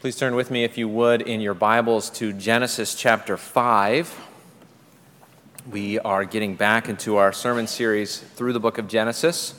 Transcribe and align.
Please 0.00 0.16
turn 0.16 0.34
with 0.34 0.50
me, 0.50 0.64
if 0.64 0.78
you 0.78 0.88
would, 0.88 1.20
in 1.20 1.42
your 1.42 1.52
Bibles 1.52 2.08
to 2.08 2.32
Genesis 2.32 2.94
chapter 2.94 3.36
5. 3.36 4.18
We 5.70 5.98
are 5.98 6.24
getting 6.24 6.54
back 6.54 6.88
into 6.88 7.18
our 7.18 7.34
sermon 7.34 7.66
series 7.66 8.16
through 8.16 8.54
the 8.54 8.60
book 8.60 8.78
of 8.78 8.88
Genesis. 8.88 9.52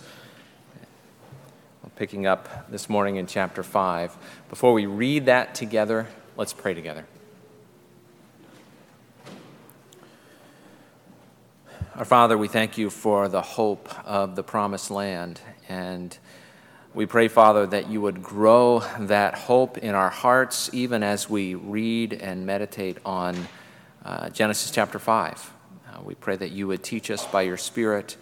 We're 1.84 1.92
picking 1.92 2.26
up 2.26 2.72
this 2.72 2.90
morning 2.90 3.18
in 3.18 3.28
chapter 3.28 3.62
5. 3.62 4.18
Before 4.50 4.74
we 4.74 4.88
read 4.88 5.28
that 5.28 5.54
together, 5.54 6.08
let's 6.36 6.54
pray 6.54 6.74
together. 6.74 7.06
Our 11.96 12.06
Father, 12.06 12.36
we 12.36 12.48
thank 12.48 12.80
you 12.80 12.90
for 12.90 13.28
the 13.28 13.44
hope 13.44 13.94
of 14.08 14.36
the 14.36 14.42
promised 14.42 14.90
land 14.90 15.40
and 15.70 16.18
we 16.94 17.06
pray, 17.06 17.30
Father, 17.30 17.66
that 17.68 17.90
you 17.90 18.02
would 18.02 18.22
grow 18.22 18.84
that 19.00 19.36
hope 19.36 19.78
in 19.78 19.96
our 19.96 20.10
hearts 20.10 20.70
even 20.74 21.04
as 21.04 21.30
we 21.30 21.56
read 21.56 22.14
and 22.14 22.46
meditate 22.46 22.98
on 23.06 23.48
uh, 24.04 24.30
Genesis 24.30 24.72
chapter 24.72 25.00
5. 25.00 25.54
Uh, 25.88 26.02
we 26.04 26.16
pray 26.16 26.36
that 26.36 26.52
you 26.52 26.68
would 26.68 26.84
teach 26.84 27.10
us 27.10 27.26
by 27.26 27.44
your 27.44 27.56
Spirit 27.56 28.18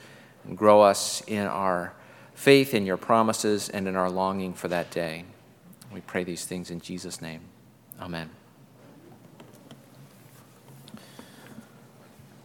and 0.46 0.56
grow 0.56 0.82
us 0.82 1.24
in 1.26 1.48
our 1.48 1.94
faith 2.36 2.76
in 2.76 2.86
your 2.86 2.98
promises 2.98 3.70
and 3.70 3.88
in 3.88 3.96
our 3.96 4.10
longing 4.10 4.54
for 4.54 4.68
that 4.68 4.92
day. 4.92 5.26
We 5.92 6.02
pray 6.02 6.24
these 6.24 6.46
things 6.46 6.70
in 6.70 6.80
Jesus' 6.80 7.22
name. 7.22 7.42
Amen. 8.00 8.30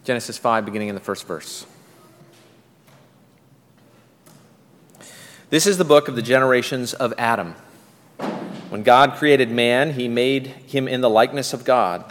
Genesis 0.03 0.39
5, 0.39 0.65
beginning 0.65 0.89
in 0.89 0.95
the 0.95 1.01
first 1.01 1.27
verse. 1.27 1.67
This 5.55 5.67
is 5.67 5.77
the 5.77 5.85
book 5.85 6.09
of 6.09 6.17
the 6.17 6.21
generations 6.21 6.93
of 6.93 7.13
Adam. 7.17 7.55
When 8.67 8.83
God 8.83 9.13
created 9.13 9.49
man, 9.49 9.93
he 9.93 10.09
made 10.09 10.47
him 10.47 10.85
in 10.85 10.99
the 10.99 11.09
likeness 11.09 11.53
of 11.53 11.63
God. 11.63 12.03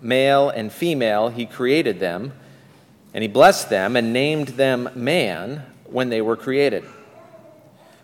Male 0.00 0.50
and 0.50 0.72
female, 0.72 1.28
he 1.28 1.44
created 1.44 1.98
them, 1.98 2.32
and 3.12 3.22
he 3.22 3.26
blessed 3.26 3.70
them 3.70 3.96
and 3.96 4.12
named 4.12 4.50
them 4.50 4.88
man 4.94 5.64
when 5.84 6.10
they 6.10 6.22
were 6.22 6.36
created. 6.36 6.84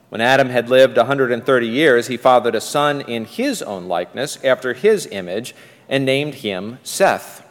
When 0.08 0.20
Adam 0.20 0.48
had 0.48 0.68
lived 0.68 0.96
a 0.96 1.02
130 1.02 1.68
years, 1.68 2.08
he 2.08 2.16
fathered 2.16 2.56
a 2.56 2.60
son 2.60 3.02
in 3.02 3.24
his 3.24 3.62
own 3.62 3.86
likeness, 3.86 4.42
after 4.42 4.74
his 4.74 5.06
image, 5.12 5.54
and 5.88 6.04
named 6.04 6.34
him 6.34 6.80
Seth. 6.82 7.47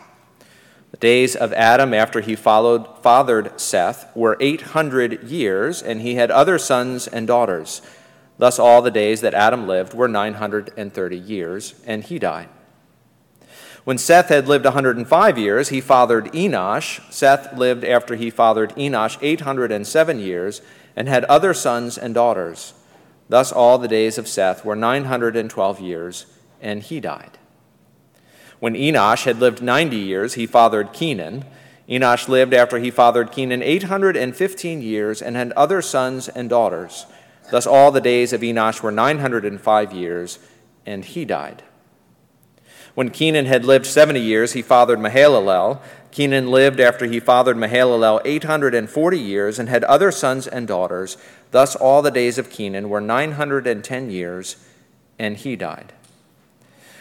The 0.92 0.98
days 0.98 1.36
of 1.36 1.52
Adam 1.54 1.94
after 1.94 2.22
he 2.22 2.36
followed, 2.36 3.04
fathered 3.04 3.60
Seth 3.60 4.16
were 4.16 4.38
800 4.40 5.24
years, 5.24 5.82
and 5.82 6.02
he 6.02 6.16
had 6.16 6.32
other 6.32 6.58
sons 6.58 7.08
and 7.08 7.28
daughters. 7.28 7.82
Thus, 8.38 8.58
all 8.58 8.82
the 8.82 8.92
days 8.92 9.22
that 9.22 9.34
Adam 9.34 9.68
lived 9.68 9.94
were 9.94 10.08
930 10.08 11.18
years, 11.18 11.76
and 11.86 12.04
he 12.04 12.20
died. 12.20 12.50
When 13.84 13.98
Seth 13.98 14.30
had 14.30 14.48
lived 14.48 14.66
105 14.66 15.38
years, 15.38 15.70
he 15.70 15.82
fathered 15.82 16.26
Enosh. 16.34 17.02
Seth 17.12 17.58
lived 17.58 17.84
after 17.84 18.16
he 18.16 18.30
fathered 18.30 18.76
Enosh 18.76 19.18
807 19.22 20.20
years, 20.20 20.62
and 20.96 21.08
had 21.08 21.26
other 21.26 21.54
sons 21.54 21.98
and 21.98 22.14
daughters. 22.14 22.74
Thus, 23.30 23.52
all 23.52 23.78
the 23.78 23.88
days 23.88 24.18
of 24.18 24.28
Seth 24.28 24.64
were 24.64 24.76
912 24.76 25.80
years, 25.80 26.26
and 26.62 26.82
he 26.82 27.00
died. 27.00 27.37
When 28.60 28.74
Enosh 28.74 29.26
had 29.26 29.40
lived 29.40 29.62
90 29.62 29.96
years, 29.98 30.34
he 30.34 30.48
fathered 30.48 30.94
Kenan. 30.94 31.46
Enosh 31.88 32.28
lived 32.28 32.54
after 32.54 32.80
he 32.80 32.92
fathered 32.92 33.32
Kenan 33.32 33.62
815 33.62 34.82
years 34.82 35.22
and 35.22 35.36
had 35.36 35.52
other 35.54 35.82
sons 35.82 36.28
and 36.28 36.50
daughters. 36.50 37.06
Thus, 37.52 37.68
all 37.68 37.92
the 37.92 38.02
days 38.02 38.34
of 38.34 38.42
Enosh 38.42 38.82
were 38.82 38.92
905 38.92 39.94
years, 39.94 40.40
and 40.86 41.06
he 41.06 41.24
died. 41.24 41.64
When 42.94 43.12
Kenan 43.12 43.46
had 43.46 43.64
lived 43.64 43.86
70 43.86 44.20
years, 44.20 44.54
he 44.54 44.64
fathered 44.64 45.00
Mahalalel. 45.00 45.80
Kenan 46.12 46.50
lived 46.50 46.80
after 46.80 47.06
he 47.06 47.20
fathered 47.20 47.56
Mahalalel 47.56 48.22
840 48.26 49.20
years 49.20 49.60
and 49.60 49.70
had 49.70 49.84
other 49.84 50.12
sons 50.12 50.48
and 50.48 50.68
daughters. 50.68 51.16
Thus, 51.52 51.76
all 51.76 52.02
the 52.02 52.10
days 52.10 52.40
of 52.40 52.50
Kenan 52.50 52.90
were 52.90 53.00
910 53.00 54.10
years, 54.10 54.56
and 55.20 55.38
he 55.38 55.56
died. 55.56 55.94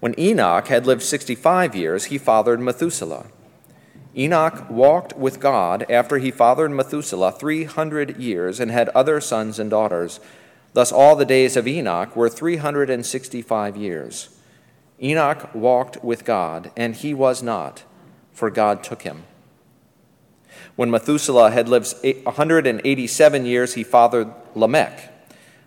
When 0.00 0.18
Enoch 0.18 0.68
had 0.68 0.86
lived 0.86 1.02
65 1.02 1.76
years, 1.76 2.06
he 2.06 2.18
fathered 2.18 2.60
Methuselah. 2.60 3.26
Enoch 4.16 4.68
walked 4.68 5.16
with 5.16 5.38
God 5.38 5.86
after 5.88 6.18
he 6.18 6.30
fathered 6.30 6.72
Methuselah 6.72 7.32
300 7.32 8.16
years 8.16 8.58
and 8.58 8.70
had 8.70 8.88
other 8.90 9.20
sons 9.20 9.58
and 9.58 9.70
daughters. 9.70 10.18
Thus, 10.72 10.90
all 10.90 11.14
the 11.14 11.24
days 11.24 11.56
of 11.56 11.68
Enoch 11.68 12.16
were 12.16 12.28
365 12.28 13.76
years. 13.76 14.30
Enoch 15.02 15.54
walked 15.54 16.02
with 16.02 16.24
God, 16.24 16.70
and 16.76 16.94
he 16.94 17.14
was 17.14 17.42
not, 17.42 17.84
for 18.32 18.50
God 18.50 18.82
took 18.82 19.02
him. 19.02 19.24
When 20.76 20.90
Methuselah 20.90 21.50
had 21.50 21.68
lived 21.68 21.94
187 22.02 23.44
years, 23.46 23.74
he 23.74 23.84
fathered 23.84 24.32
Lamech. 24.54 25.12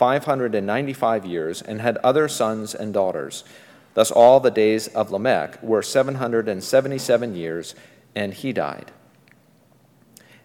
595 0.00 1.26
years 1.26 1.60
and 1.60 1.82
had 1.82 1.98
other 1.98 2.26
sons 2.26 2.74
and 2.74 2.94
daughters. 2.94 3.44
Thus, 3.92 4.10
all 4.10 4.40
the 4.40 4.50
days 4.50 4.88
of 4.88 5.10
Lamech 5.10 5.62
were 5.62 5.82
777 5.82 7.34
years, 7.36 7.74
and 8.14 8.32
he 8.32 8.50
died. 8.50 8.92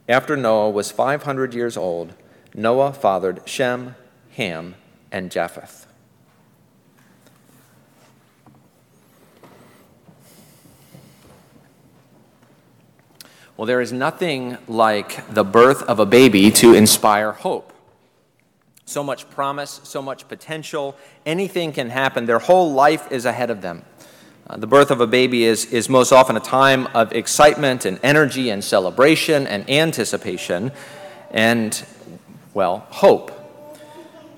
After 0.09 0.35
Noah 0.35 0.71
was 0.71 0.91
500 0.91 1.53
years 1.53 1.77
old, 1.77 2.13
Noah 2.53 2.91
fathered 2.91 3.47
Shem, 3.47 3.95
Ham, 4.31 4.75
and 5.09 5.31
Japheth. 5.31 5.87
Well, 13.55 13.65
there 13.65 13.79
is 13.79 13.93
nothing 13.93 14.57
like 14.67 15.33
the 15.33 15.45
birth 15.45 15.81
of 15.83 15.97
a 16.01 16.05
baby 16.05 16.51
to 16.51 16.73
inspire 16.73 17.31
hope. 17.31 17.71
So 18.87 19.03
much 19.03 19.27
promise, 19.31 19.81
so 19.83 20.01
much 20.01 20.27
potential. 20.27 20.95
Anything 21.25 21.73
can 21.73 21.89
happen. 21.89 22.27
Their 22.27 22.39
whole 22.39 22.71
life 22.71 23.11
is 23.11 23.25
ahead 23.25 23.49
of 23.49 23.61
them. 23.61 23.83
Uh, 24.47 24.57
the 24.57 24.67
birth 24.67 24.91
of 24.91 25.01
a 25.01 25.07
baby 25.07 25.43
is, 25.43 25.65
is 25.73 25.89
most 25.89 26.11
often 26.11 26.37
a 26.37 26.39
time 26.39 26.85
of 26.93 27.11
excitement 27.11 27.83
and 27.83 27.99
energy 28.03 28.51
and 28.51 28.63
celebration 28.63 29.47
and 29.47 29.67
anticipation 29.67 30.71
and, 31.31 31.83
well, 32.53 32.85
hope. 32.91 33.31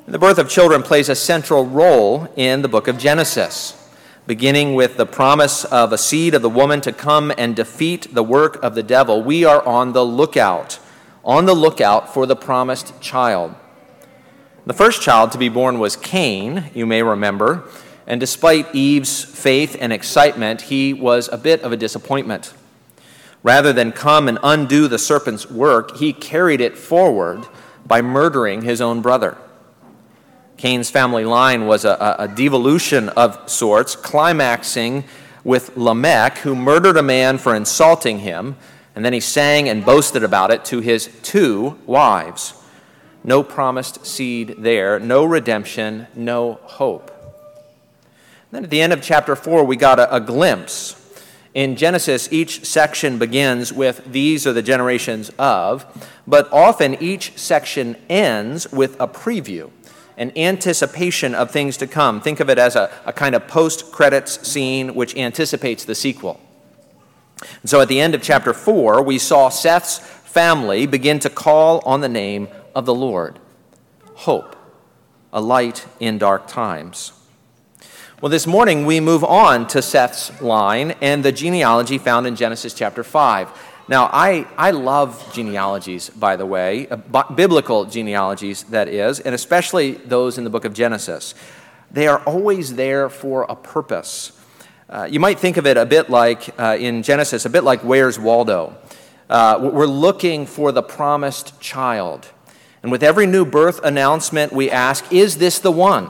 The 0.07 0.17
birth 0.17 0.37
of 0.37 0.47
children 0.47 0.81
plays 0.81 1.09
a 1.09 1.15
central 1.15 1.65
role 1.65 2.31
in 2.37 2.61
the 2.61 2.69
book 2.69 2.87
of 2.87 2.97
Genesis, 2.97 3.75
beginning 4.25 4.75
with 4.75 4.95
the 4.95 5.05
promise 5.05 5.65
of 5.65 5.91
a 5.91 5.97
seed 5.97 6.33
of 6.33 6.41
the 6.41 6.49
woman 6.49 6.79
to 6.81 6.93
come 6.93 7.33
and 7.37 7.53
defeat 7.53 8.15
the 8.15 8.23
work 8.23 8.63
of 8.63 8.75
the 8.75 8.83
devil. 8.83 9.21
We 9.21 9.43
are 9.43 9.61
on 9.65 9.91
the 9.91 10.05
lookout, 10.05 10.79
on 11.25 11.45
the 11.45 11.53
lookout 11.53 12.13
for 12.13 12.25
the 12.25 12.37
promised 12.37 13.01
child. 13.01 13.53
The 14.67 14.73
first 14.73 15.01
child 15.01 15.31
to 15.31 15.37
be 15.37 15.47
born 15.47 15.79
was 15.79 15.95
Cain, 15.95 16.71
you 16.73 16.85
may 16.85 17.01
remember, 17.01 17.63
and 18.05 18.19
despite 18.19 18.75
Eve's 18.75 19.23
faith 19.23 19.77
and 19.79 19.93
excitement, 19.93 20.63
he 20.63 20.93
was 20.93 21.29
a 21.29 21.37
bit 21.37 21.61
of 21.61 21.71
a 21.71 21.77
disappointment. 21.77 22.53
Rather 23.43 23.71
than 23.71 23.93
come 23.93 24.27
and 24.27 24.37
undo 24.43 24.89
the 24.89 24.99
serpent's 24.99 25.49
work, 25.49 25.95
he 25.95 26.11
carried 26.11 26.59
it 26.59 26.77
forward 26.77 27.47
by 27.85 28.01
murdering 28.01 28.61
his 28.61 28.81
own 28.81 29.01
brother. 29.01 29.37
Cain's 30.57 30.89
family 30.89 31.23
line 31.23 31.65
was 31.65 31.85
a, 31.85 32.17
a, 32.19 32.27
devolution 32.27 33.07
of 33.07 33.49
sorts, 33.49 33.95
climaxing 33.95 35.05
with 35.45 35.77
Lamech, 35.77 36.39
who 36.39 36.53
murdered 36.53 36.97
a 36.97 37.01
man 37.01 37.37
for 37.37 37.55
insulting 37.55 38.19
him, 38.19 38.57
and 38.97 39.05
then 39.05 39.13
he 39.13 39.21
sang 39.21 39.69
and 39.69 39.85
boasted 39.85 40.25
about 40.25 40.51
it 40.51 40.65
to 40.65 40.81
his 40.81 41.09
two 41.23 41.79
wives. 41.85 42.53
No 43.27 43.43
promised 43.43 44.05
seed 44.05 44.55
there, 44.57 44.99
no 44.99 45.25
redemption, 45.25 46.07
no 46.15 46.53
hope. 46.63 47.11
Then 48.51 48.63
at 48.63 48.69
the 48.69 48.81
end 48.81 48.93
of 48.93 49.01
chapter 49.01 49.35
4, 49.35 49.65
we 49.65 49.75
got 49.75 49.99
a, 49.99 50.15
a 50.15 50.21
glimpse. 50.21 50.95
In 51.53 51.75
Genesis, 51.75 52.31
each 52.31 52.65
section 52.65 53.19
begins 53.19 53.73
with, 53.73 54.01
These 54.09 54.47
are 54.47 54.53
the 54.53 54.61
generations 54.61 55.29
of, 55.37 55.85
but 56.25 56.47
often 56.53 56.95
each 57.03 57.37
section 57.37 57.97
ends 58.09 58.71
with 58.71 58.99
a 58.99 59.07
preview 59.09 59.71
an 60.17 60.35
anticipation 60.35 61.35
of 61.35 61.51
things 61.51 61.77
to 61.77 61.85
come. 61.85 62.19
Think 62.19 62.39
of 62.39 62.49
it 62.49 62.57
as 62.57 62.75
a, 62.75 62.89
a 63.05 63.13
kind 63.13 63.35
of 63.35 63.47
post 63.47 63.91
credits 63.91 64.47
scene 64.47 64.95
which 64.95 65.15
anticipates 65.15 65.85
the 65.85 65.93
sequel. 65.93 66.39
And 67.61 67.69
so 67.69 67.81
at 67.81 67.87
the 67.87 68.01
end 68.01 68.15
of 68.15 68.23
chapter 68.23 68.51
4, 68.51 69.03
we 69.03 69.19
saw 69.19 69.49
Seth's 69.49 69.99
family 69.99 70.87
begin 70.87 71.19
to 71.19 71.29
call 71.29 71.81
on 71.85 72.01
the 72.01 72.09
name 72.09 72.47
of 72.77 72.85
the 72.85 72.93
Lord 72.93 73.39
hope, 74.13 74.55
a 75.33 75.41
light 75.41 75.87
in 75.99 76.19
dark 76.19 76.47
times. 76.47 77.11
Well, 78.21 78.29
this 78.29 78.45
morning 78.45 78.85
we 78.85 78.99
move 78.99 79.23
on 79.23 79.65
to 79.69 79.81
Seth's 79.81 80.39
line 80.43 80.91
and 81.01 81.25
the 81.25 81.31
genealogy 81.31 81.97
found 81.97 82.27
in 82.27 82.35
Genesis 82.35 82.75
chapter 82.75 83.03
5. 83.03 83.49
Now, 83.87 84.11
I, 84.13 84.45
I 84.57 84.69
love 84.71 85.27
genealogies, 85.33 86.11
by 86.11 86.35
the 86.35 86.45
way, 86.45 86.87
uh, 86.89 86.97
biblical 87.33 87.85
genealogies, 87.85 88.61
that 88.65 88.87
is, 88.87 89.21
and 89.21 89.33
especially 89.33 89.93
those 89.93 90.37
in 90.37 90.43
the 90.43 90.51
book 90.51 90.63
of 90.63 90.75
Genesis. 90.75 91.33
They 91.89 92.07
are 92.07 92.19
always 92.25 92.75
there 92.75 93.09
for 93.09 93.47
a 93.49 93.55
purpose. 93.55 94.39
Uh, 94.87 95.07
you 95.09 95.19
might 95.19 95.39
think 95.39 95.57
of 95.57 95.65
it 95.65 95.77
a 95.77 95.85
bit 95.87 96.11
like, 96.11 96.53
uh, 96.59 96.77
in 96.79 97.01
Genesis, 97.01 97.43
a 97.43 97.49
bit 97.49 97.63
like 97.63 97.81
Where's 97.81 98.19
Waldo? 98.19 98.77
Uh, 99.31 99.71
we're 99.73 99.87
looking 99.87 100.45
for 100.45 100.71
the 100.71 100.83
promised 100.83 101.59
child. 101.59 102.29
And 102.83 102.91
with 102.91 103.03
every 103.03 103.25
new 103.25 103.45
birth 103.45 103.79
announcement, 103.83 104.53
we 104.53 104.69
ask, 104.69 105.11
Is 105.11 105.37
this 105.37 105.59
the 105.59 105.71
one? 105.71 106.09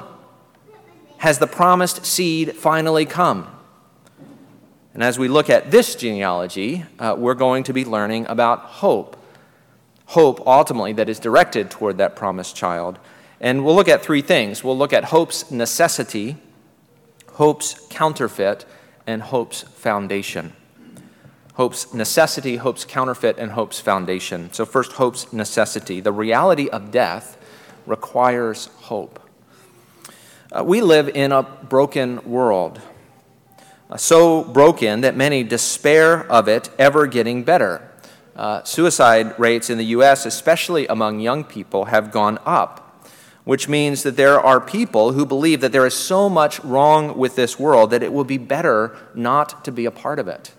Has 1.17 1.39
the 1.39 1.47
promised 1.47 2.05
seed 2.05 2.55
finally 2.55 3.05
come? 3.05 3.47
And 4.93 5.03
as 5.03 5.19
we 5.19 5.27
look 5.27 5.49
at 5.49 5.69
this 5.71 5.95
genealogy, 5.95 6.83
uh, 6.97 7.15
we're 7.17 7.35
going 7.35 7.63
to 7.65 7.73
be 7.73 7.85
learning 7.85 8.25
about 8.27 8.59
hope. 8.59 9.15
Hope, 10.07 10.41
ultimately, 10.47 10.93
that 10.93 11.09
is 11.09 11.19
directed 11.19 11.69
toward 11.69 11.97
that 11.97 12.15
promised 12.15 12.55
child. 12.55 12.97
And 13.39 13.63
we'll 13.63 13.75
look 13.75 13.87
at 13.87 14.01
three 14.01 14.21
things 14.21 14.63
we'll 14.63 14.77
look 14.77 14.93
at 14.93 15.05
hope's 15.05 15.51
necessity, 15.51 16.37
hope's 17.33 17.85
counterfeit, 17.89 18.65
and 19.05 19.21
hope's 19.21 19.61
foundation. 19.61 20.53
Hope's 21.57 21.94
necessity, 21.94 22.56
hope's 22.56 22.86
counterfeit, 22.86 23.38
and 23.38 23.51
hope's 23.51 23.80
foundation. 23.80 24.51
So, 24.54 24.65
first, 24.65 24.94
hope's 24.94 25.31
necessity. 25.31 26.00
The 26.00 26.12
reality 26.12 26.69
of 26.69 26.89
death 26.89 27.38
requires 27.86 28.68
hope. 28.81 29.19
Uh, 30.51 30.63
we 30.63 30.81
live 30.81 31.09
in 31.09 31.31
a 31.31 31.44
broken 31.44 32.24
world 32.24 32.81
so 33.95 34.44
broken 34.44 35.01
that 35.01 35.15
many 35.15 35.44
despair 35.44 36.30
of 36.30 36.50
it 36.50 36.69
ever 36.77 37.07
getting 37.07 37.44
better. 37.44 37.89
Uh, 38.36 38.62
suicide 38.63 39.39
rates 39.39 39.69
in 39.69 39.77
the 39.77 39.86
U.S., 39.86 40.25
especially 40.25 40.86
among 40.88 41.21
young 41.21 41.44
people, 41.44 41.86
have 41.86 42.12
gone 42.12 42.38
up, 42.45 43.07
which 43.45 43.69
means 43.69 44.03
that 44.03 44.18
there 44.18 44.39
are 44.39 44.60
people 44.60 45.13
who 45.13 45.25
believe 45.25 45.62
that 45.62 45.71
there 45.71 45.86
is 45.86 45.95
so 45.95 46.27
much 46.27 46.60
wrong 46.63 47.18
with 47.18 47.36
this 47.36 47.57
world 47.57 47.92
that 47.92 48.03
it 48.03 48.12
will 48.12 48.25
be 48.25 48.38
better 48.38 48.95
not 49.15 49.63
to 49.63 49.71
be 49.71 49.86
a 49.86 49.92
part 49.92 50.19
of 50.19 50.27
it. 50.27 50.51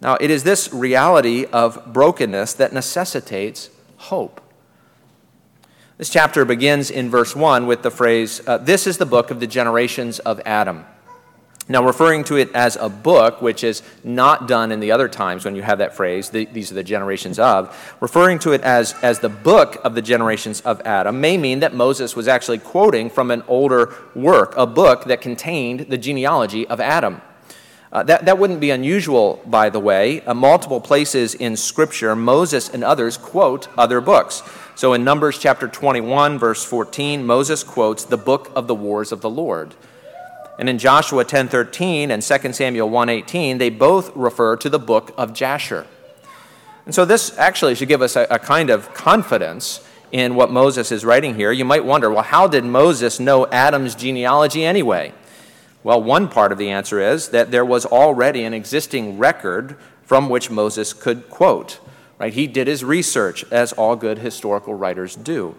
Now, 0.00 0.16
it 0.20 0.30
is 0.30 0.42
this 0.42 0.72
reality 0.72 1.46
of 1.46 1.92
brokenness 1.92 2.54
that 2.54 2.72
necessitates 2.72 3.70
hope. 3.96 4.40
This 5.98 6.10
chapter 6.10 6.44
begins 6.44 6.90
in 6.90 7.08
verse 7.08 7.34
1 7.34 7.66
with 7.66 7.82
the 7.82 7.90
phrase, 7.90 8.46
uh, 8.46 8.58
This 8.58 8.86
is 8.86 8.98
the 8.98 9.06
book 9.06 9.30
of 9.30 9.40
the 9.40 9.46
generations 9.46 10.18
of 10.18 10.40
Adam. 10.44 10.84
Now, 11.68 11.84
referring 11.84 12.22
to 12.24 12.36
it 12.36 12.52
as 12.54 12.76
a 12.76 12.88
book, 12.88 13.42
which 13.42 13.64
is 13.64 13.82
not 14.04 14.46
done 14.46 14.70
in 14.70 14.78
the 14.78 14.92
other 14.92 15.08
times 15.08 15.44
when 15.44 15.56
you 15.56 15.62
have 15.62 15.78
that 15.78 15.96
phrase, 15.96 16.30
the, 16.30 16.44
these 16.44 16.70
are 16.70 16.76
the 16.76 16.84
generations 16.84 17.40
of, 17.40 17.96
referring 18.00 18.38
to 18.40 18.52
it 18.52 18.60
as, 18.60 18.94
as 19.02 19.18
the 19.18 19.28
book 19.28 19.78
of 19.82 19.96
the 19.96 20.02
generations 20.02 20.60
of 20.60 20.80
Adam 20.82 21.20
may 21.20 21.36
mean 21.36 21.60
that 21.60 21.74
Moses 21.74 22.14
was 22.14 22.28
actually 22.28 22.58
quoting 22.58 23.10
from 23.10 23.32
an 23.32 23.42
older 23.48 23.94
work, 24.14 24.54
a 24.56 24.66
book 24.66 25.06
that 25.06 25.20
contained 25.20 25.80
the 25.88 25.98
genealogy 25.98 26.68
of 26.68 26.80
Adam. 26.80 27.20
Uh, 27.92 28.02
that, 28.02 28.24
that 28.24 28.38
wouldn't 28.38 28.60
be 28.60 28.70
unusual, 28.70 29.40
by 29.46 29.70
the 29.70 29.80
way. 29.80 30.20
Uh, 30.22 30.34
multiple 30.34 30.80
places 30.80 31.34
in 31.34 31.56
Scripture, 31.56 32.16
Moses 32.16 32.68
and 32.68 32.82
others 32.82 33.16
quote 33.16 33.68
other 33.78 34.00
books. 34.00 34.42
So 34.74 34.92
in 34.92 35.04
Numbers 35.04 35.38
chapter 35.38 35.68
21, 35.68 36.38
verse 36.38 36.64
14, 36.64 37.24
Moses 37.24 37.62
quotes 37.64 38.04
the 38.04 38.18
book 38.18 38.50
of 38.54 38.66
the 38.66 38.74
wars 38.74 39.12
of 39.12 39.20
the 39.20 39.30
Lord. 39.30 39.74
And 40.58 40.68
in 40.68 40.78
Joshua 40.78 41.24
10:13 41.24 42.10
and 42.10 42.22
2 42.22 42.54
Samuel 42.54 42.88
1:18, 42.88 43.58
they 43.58 43.70
both 43.70 44.10
refer 44.14 44.56
to 44.56 44.68
the 44.68 44.78
book 44.78 45.12
of 45.16 45.32
Jasher. 45.32 45.86
And 46.86 46.94
so 46.94 47.04
this 47.04 47.36
actually 47.38 47.74
should 47.74 47.88
give 47.88 48.02
us 48.02 48.16
a, 48.16 48.26
a, 48.30 48.38
kind 48.38 48.70
of 48.70 48.94
confidence 48.94 49.80
in 50.12 50.34
what 50.36 50.52
Moses 50.52 50.92
is 50.92 51.04
writing 51.04 51.34
here. 51.34 51.50
You 51.50 51.64
might 51.64 51.84
wonder, 51.84 52.10
well, 52.10 52.22
how 52.22 52.46
did 52.46 52.64
Moses 52.64 53.18
know 53.18 53.46
Adam's 53.48 53.96
genealogy 53.96 54.64
anyway? 54.64 55.12
Well, 55.82 56.02
one 56.02 56.28
part 56.28 56.52
of 56.52 56.58
the 56.58 56.70
answer 56.70 57.00
is 57.00 57.28
that 57.28 57.50
there 57.50 57.64
was 57.64 57.86
already 57.86 58.42
an 58.44 58.54
existing 58.54 59.18
record 59.18 59.76
from 60.02 60.28
which 60.28 60.50
Moses 60.50 60.92
could 60.92 61.28
quote. 61.28 61.80
Right? 62.18 62.32
He 62.32 62.46
did 62.46 62.66
his 62.66 62.82
research, 62.82 63.44
as 63.50 63.72
all 63.74 63.94
good 63.94 64.18
historical 64.18 64.74
writers 64.74 65.14
do. 65.14 65.54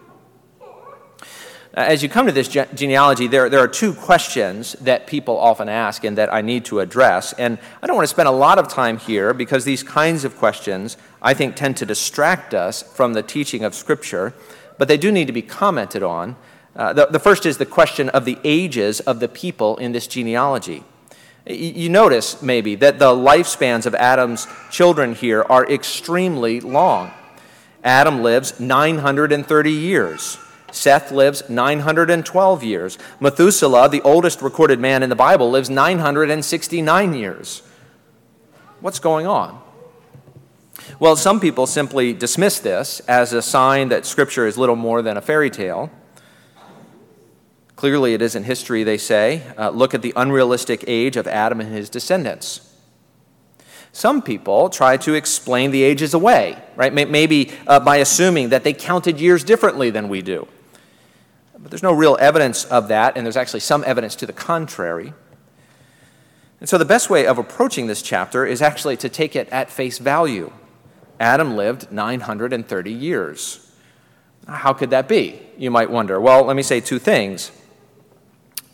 Uh, 1.78 1.81
as 1.81 2.02
you 2.02 2.10
come 2.10 2.25
to 2.25 2.31
this 2.31 2.48
genealogy, 2.48 3.28
there, 3.28 3.50
there 3.50 3.60
are 3.60 3.68
two 3.68 3.94
questions 3.94 4.74
that 4.81 5.06
people 5.06 5.38
often 5.38 5.69
ask 5.69 6.04
and 6.04 6.18
that 6.18 6.34
I 6.34 6.42
need 6.42 6.66
to 6.66 6.80
address. 6.80 7.34
And 7.34 7.60
I 7.84 7.86
don't 7.86 7.96
want 7.96 8.06
to 8.06 8.14
spend 8.14 8.28
a 8.28 8.31
lot 8.31 8.58
of 8.58 8.68
time 8.68 8.98
here 8.98 9.31
because 9.31 9.64
these 9.64 9.84
kinds 9.84 10.25
of 10.25 10.38
questions, 10.38 10.98
I 11.22 11.36
think, 11.36 11.56
tend 11.56 11.78
to 11.78 11.86
distract 11.86 12.56
us 12.56 12.81
from 12.81 13.14
the 13.14 13.22
teaching 13.22 13.64
of 13.64 13.75
Scripture, 13.75 14.34
but 14.80 14.88
they 14.88 14.98
do 14.98 15.12
need 15.12 15.28
to 15.28 15.34
be 15.34 15.44
commented 15.44 16.02
on. 16.02 16.36
Uh, 16.77 16.94
the, 16.94 17.07
the 17.07 17.19
first 17.19 17.45
is 17.47 17.57
the 17.57 17.65
question 17.65 18.07
of 18.09 18.24
the 18.24 18.38
ages 18.44 19.00
of 19.01 19.19
the 19.19 19.27
people 19.27 19.77
in 19.77 19.91
this 19.91 20.06
genealogy. 20.06 20.83
You 21.47 21.89
notice, 21.89 22.41
maybe, 22.41 22.75
that 22.75 22.99
the 22.99 23.11
lifespans 23.11 23.85
of 23.85 23.95
Adam's 23.95 24.47
children 24.69 25.16
here 25.16 25.44
are 25.49 25.66
extremely 25.66 26.59
long. 26.59 27.11
Adam 27.83 28.21
lives 28.21 28.59
930 28.59 29.71
years. 29.71 30.37
Seth 30.71 31.11
lives 31.11 31.49
912 31.49 32.63
years. 32.63 32.97
Methuselah, 33.19 33.90
the 33.90 34.02
oldest 34.02 34.42
recorded 34.42 34.80
man 34.80 35.02
in 35.02 35.09
the 35.09 35.16
Bible, 35.16 35.49
lives 35.49 35.69
969 35.69 37.13
years. 37.13 37.63
What's 38.81 38.99
going 38.99 39.25
on? 39.25 39.61
Well, 40.99 41.16
some 41.16 41.40
people 41.40 41.66
simply 41.66 42.13
dismiss 42.13 42.59
this 42.59 42.99
as 43.02 43.33
a 43.33 43.42
sign 43.42 43.90
that 43.90 44.06
Scripture 44.06 44.45
is 44.45 44.57
little 44.57 44.75
more 44.75 45.02
than 45.02 45.18
a 45.18 45.21
fairy 45.21 45.49
tale. 45.49 45.90
Clearly, 47.78 48.16
it 48.16 48.24
isn't 48.24 48.44
history, 48.44 48.84
they 48.84 48.98
say. 48.98 49.44
Uh, 49.56 49.69
look 49.69 49.94
at 49.94 50.02
the 50.02 50.12
unrealistic 50.16 50.84
age 50.88 51.16
of 51.16 51.28
Adam 51.28 51.62
and 51.62 51.72
his 51.72 51.92
descendants. 51.92 52.74
Some 53.92 54.24
people 54.24 54.69
try 54.69 54.98
to 54.98 55.14
explain 55.14 55.69
the 55.69 55.84
ages 55.84 56.16
away, 56.16 56.62
right? 56.76 56.92
Maybe 56.92 57.52
uh, 57.68 57.80
by 57.80 57.98
assuming 57.98 58.50
that 58.50 58.64
they 58.64 58.74
counted 58.74 59.19
years 59.19 59.44
differently 59.44 59.92
than 59.92 60.10
we 60.10 60.24
do. 60.24 60.48
But 61.56 61.69
there's 61.69 61.84
no 61.84 61.94
real 61.94 62.18
evidence 62.19 62.66
of 62.66 62.88
that, 62.88 63.16
and 63.16 63.24
there's 63.24 63.38
actually 63.38 63.60
some 63.60 63.84
evidence 63.86 64.16
to 64.18 64.26
the 64.26 64.34
contrary. 64.34 65.14
And 66.60 66.68
so 66.68 66.80
the 66.80 66.86
best 66.86 67.12
way 67.12 67.28
of 67.28 67.38
approaching 67.38 67.86
this 67.86 68.02
chapter 68.02 68.44
is 68.44 68.60
actually 68.60 68.98
to 68.98 69.10
take 69.10 69.36
it 69.36 69.48
at 69.50 69.69
face 69.69 70.00
value. 70.00 70.52
Adam 71.19 71.56
lived 71.56 71.92
930 71.92 72.92
years. 72.92 73.72
How 74.48 74.74
could 74.74 74.90
that 74.90 75.07
be? 75.07 75.42
You 75.60 75.69
might 75.69 75.92
wonder. 75.92 76.19
Well, 76.19 76.44
let 76.44 76.56
me 76.56 76.64
say 76.64 76.80
two 76.80 76.98
things. 76.98 77.52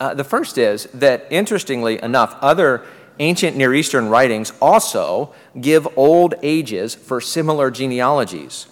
Uh, 0.00 0.14
the 0.14 0.24
first 0.24 0.58
is 0.58 0.84
that, 0.94 1.26
interestingly 1.30 2.02
enough, 2.02 2.36
other 2.40 2.84
ancient 3.20 3.56
Near 3.56 3.74
Eastern 3.74 4.08
writings 4.08 4.52
also 4.60 5.32
give 5.60 5.86
old 5.96 6.34
ages 6.42 6.94
for 6.94 7.20
similar 7.20 7.70
genealogies. 7.70 8.66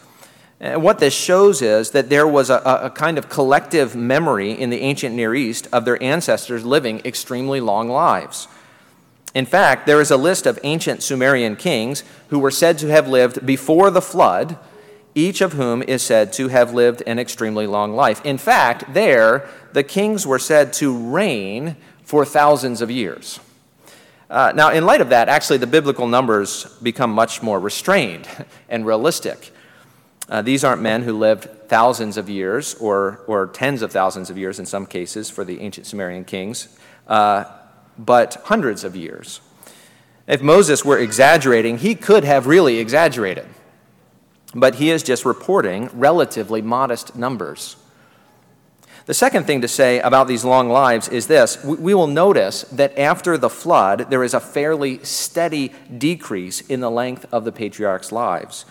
And 0.60 0.82
what 0.82 0.98
this 0.98 1.14
shows 1.14 1.62
is 1.62 1.90
that 1.90 2.08
there 2.08 2.26
was 2.26 2.50
a, 2.50 2.58
a, 2.58 2.90
kind 2.90 3.18
of 3.18 3.28
collective 3.28 3.96
memory 3.96 4.52
in 4.52 4.70
the 4.70 4.80
ancient 4.80 5.14
Near 5.14 5.34
East 5.34 5.66
of 5.72 5.84
their 5.84 6.00
ancestors 6.02 6.64
living 6.64 7.00
extremely 7.04 7.60
long 7.60 7.88
lives. 7.88 8.46
In 9.34 9.46
fact, 9.46 9.86
there 9.86 10.00
is 10.00 10.10
a 10.10 10.16
list 10.16 10.46
of 10.46 10.58
ancient 10.62 11.02
Sumerian 11.02 11.56
kings 11.56 12.04
who 12.28 12.38
were 12.38 12.50
said 12.50 12.78
to 12.78 12.88
have 12.88 13.08
lived 13.08 13.44
before 13.44 13.90
the 13.90 14.02
flood 14.02 14.56
each 15.14 15.40
of 15.40 15.52
whom 15.52 15.82
is 15.82 16.02
said 16.02 16.32
to 16.34 16.48
have 16.48 16.72
lived 16.72 17.02
an 17.06 17.18
extremely 17.18 17.66
long 17.66 17.94
life. 17.94 18.24
In 18.24 18.38
fact, 18.38 18.94
there, 18.94 19.48
the 19.72 19.82
kings 19.82 20.26
were 20.26 20.38
said 20.38 20.72
to 20.74 20.96
reign 20.96 21.76
for 22.04 22.24
thousands 22.24 22.80
of 22.80 22.90
years. 22.90 23.40
Uh, 24.30 24.52
now, 24.54 24.70
in 24.70 24.86
light 24.86 25.02
of 25.02 25.10
that, 25.10 25.28
actually, 25.28 25.58
the 25.58 25.66
biblical 25.66 26.06
numbers 26.06 26.64
become 26.82 27.10
much 27.10 27.42
more 27.42 27.60
restrained 27.60 28.26
and 28.68 28.86
realistic. 28.86 29.52
Uh, 30.28 30.40
these 30.40 30.64
aren't 30.64 30.80
men 30.80 31.02
who 31.02 31.18
lived 31.18 31.44
thousands 31.68 32.16
of 32.16 32.30
years 32.30 32.74
or, 32.76 33.20
or 33.26 33.48
tens 33.48 33.82
of 33.82 33.92
thousands 33.92 34.30
of 34.30 34.38
years 34.38 34.58
in 34.58 34.64
some 34.64 34.86
cases 34.86 35.28
for 35.28 35.44
the 35.44 35.60
ancient 35.60 35.86
Sumerian 35.86 36.24
kings, 36.24 36.68
uh, 37.08 37.44
but 37.98 38.40
hundreds 38.44 38.84
of 38.84 38.96
years. 38.96 39.40
If 40.26 40.40
Moses 40.40 40.84
were 40.84 40.98
exaggerating, 40.98 41.78
he 41.78 41.94
could 41.94 42.24
have 42.24 42.46
really 42.46 42.78
exaggerated 42.78 43.46
but 44.54 44.76
he 44.76 44.90
is 44.90 45.02
just 45.02 45.24
reporting 45.24 45.88
relatively 45.92 46.62
modest 46.62 47.16
numbers. 47.16 47.76
The 49.04 49.14
second 49.14 49.44
thing 49.44 49.62
to 49.62 49.68
say 49.68 49.98
about 49.98 50.28
these 50.28 50.44
long 50.44 50.68
lives 50.68 51.08
is 51.08 51.26
this 51.26 51.62
we 51.64 51.92
will 51.94 52.06
notice 52.06 52.62
that 52.64 52.96
after 52.98 53.36
the 53.36 53.50
flood, 53.50 54.10
there 54.10 54.22
is 54.22 54.34
a 54.34 54.40
fairly 54.40 55.02
steady 55.04 55.72
decrease 55.96 56.60
in 56.60 56.80
the 56.80 56.90
length 56.90 57.26
of 57.32 57.44
the 57.44 57.52
patriarchs' 57.52 58.12
lives. 58.12 58.64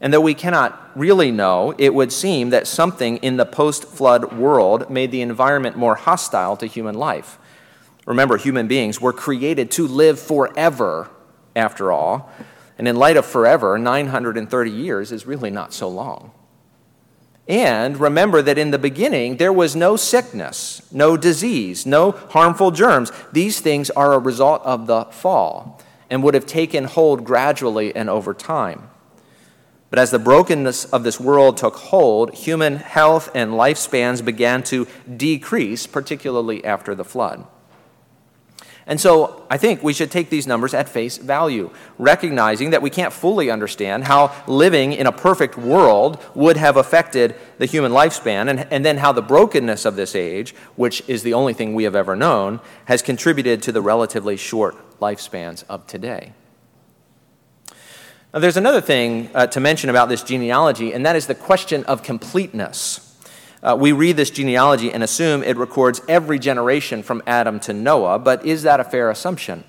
And 0.00 0.12
though 0.12 0.20
we 0.20 0.34
cannot 0.34 0.90
really 0.96 1.30
know, 1.30 1.76
it 1.78 1.94
would 1.94 2.12
seem 2.12 2.50
that 2.50 2.66
something 2.66 3.18
in 3.18 3.36
the 3.36 3.46
post 3.46 3.84
flood 3.84 4.32
world 4.32 4.90
made 4.90 5.12
the 5.12 5.22
environment 5.22 5.76
more 5.76 5.94
hostile 5.94 6.56
to 6.56 6.66
human 6.66 6.96
life. 6.96 7.38
Remember, 8.04 8.36
human 8.36 8.66
beings 8.66 9.00
were 9.00 9.12
created 9.12 9.70
to 9.72 9.86
live 9.86 10.18
forever, 10.18 11.08
after 11.54 11.92
all. 11.92 12.32
And 12.82 12.88
in 12.88 12.96
light 12.96 13.16
of 13.16 13.24
forever, 13.24 13.78
930 13.78 14.70
years 14.72 15.12
is 15.12 15.24
really 15.24 15.52
not 15.52 15.72
so 15.72 15.88
long. 15.88 16.32
And 17.46 17.96
remember 17.96 18.42
that 18.42 18.58
in 18.58 18.72
the 18.72 18.78
beginning, 18.78 19.36
there 19.36 19.52
was 19.52 19.76
no 19.76 19.94
sickness, 19.94 20.82
no 20.90 21.16
disease, 21.16 21.86
no 21.86 22.10
harmful 22.10 22.72
germs. 22.72 23.12
These 23.32 23.60
things 23.60 23.88
are 23.90 24.12
a 24.14 24.18
result 24.18 24.62
of 24.62 24.88
the 24.88 25.04
fall 25.12 25.80
and 26.10 26.24
would 26.24 26.34
have 26.34 26.44
taken 26.44 26.82
hold 26.82 27.24
gradually 27.24 27.94
and 27.94 28.10
over 28.10 28.34
time. 28.34 28.90
But 29.88 30.00
as 30.00 30.10
the 30.10 30.18
brokenness 30.18 30.86
of 30.86 31.04
this 31.04 31.20
world 31.20 31.58
took 31.58 31.76
hold, 31.76 32.34
human 32.34 32.78
health 32.78 33.30
and 33.32 33.52
lifespans 33.52 34.24
began 34.24 34.64
to 34.64 34.88
decrease, 35.16 35.86
particularly 35.86 36.64
after 36.64 36.96
the 36.96 37.04
flood. 37.04 37.46
And 38.86 39.00
so 39.00 39.46
I 39.48 39.58
think 39.58 39.82
we 39.82 39.92
should 39.92 40.10
take 40.10 40.28
these 40.28 40.46
numbers 40.46 40.74
at 40.74 40.88
face 40.88 41.16
value, 41.16 41.70
recognizing 41.98 42.70
that 42.70 42.82
we 42.82 42.90
can't 42.90 43.12
fully 43.12 43.50
understand 43.50 44.04
how 44.04 44.34
living 44.48 44.92
in 44.92 45.06
a 45.06 45.12
perfect 45.12 45.56
world 45.56 46.22
would 46.34 46.56
have 46.56 46.76
affected 46.76 47.36
the 47.58 47.66
human 47.66 47.92
lifespan, 47.92 48.50
and, 48.50 48.66
and 48.72 48.84
then 48.84 48.98
how 48.98 49.12
the 49.12 49.22
brokenness 49.22 49.84
of 49.84 49.94
this 49.94 50.16
age, 50.16 50.54
which 50.74 51.02
is 51.06 51.22
the 51.22 51.34
only 51.34 51.54
thing 51.54 51.74
we 51.74 51.84
have 51.84 51.94
ever 51.94 52.16
known, 52.16 52.60
has 52.86 53.02
contributed 53.02 53.62
to 53.62 53.72
the 53.72 53.80
relatively 53.82 54.36
short 54.36 54.74
lifespans 54.98 55.64
of 55.68 55.86
today. 55.86 56.32
Now, 58.34 58.40
there's 58.40 58.56
another 58.56 58.80
thing 58.80 59.30
uh, 59.34 59.46
to 59.48 59.60
mention 59.60 59.90
about 59.90 60.08
this 60.08 60.22
genealogy, 60.22 60.92
and 60.92 61.04
that 61.04 61.16
is 61.16 61.26
the 61.26 61.34
question 61.34 61.84
of 61.84 62.02
completeness. 62.02 63.11
Uh, 63.62 63.76
we 63.78 63.92
read 63.92 64.16
this 64.16 64.30
genealogy 64.30 64.92
and 64.92 65.02
assume 65.02 65.42
it 65.42 65.56
records 65.56 66.00
every 66.08 66.38
generation 66.38 67.02
from 67.02 67.22
Adam 67.26 67.60
to 67.60 67.72
Noah, 67.72 68.18
but 68.18 68.44
is 68.44 68.64
that 68.64 68.80
a 68.80 68.84
fair 68.84 69.08
assumption? 69.08 69.62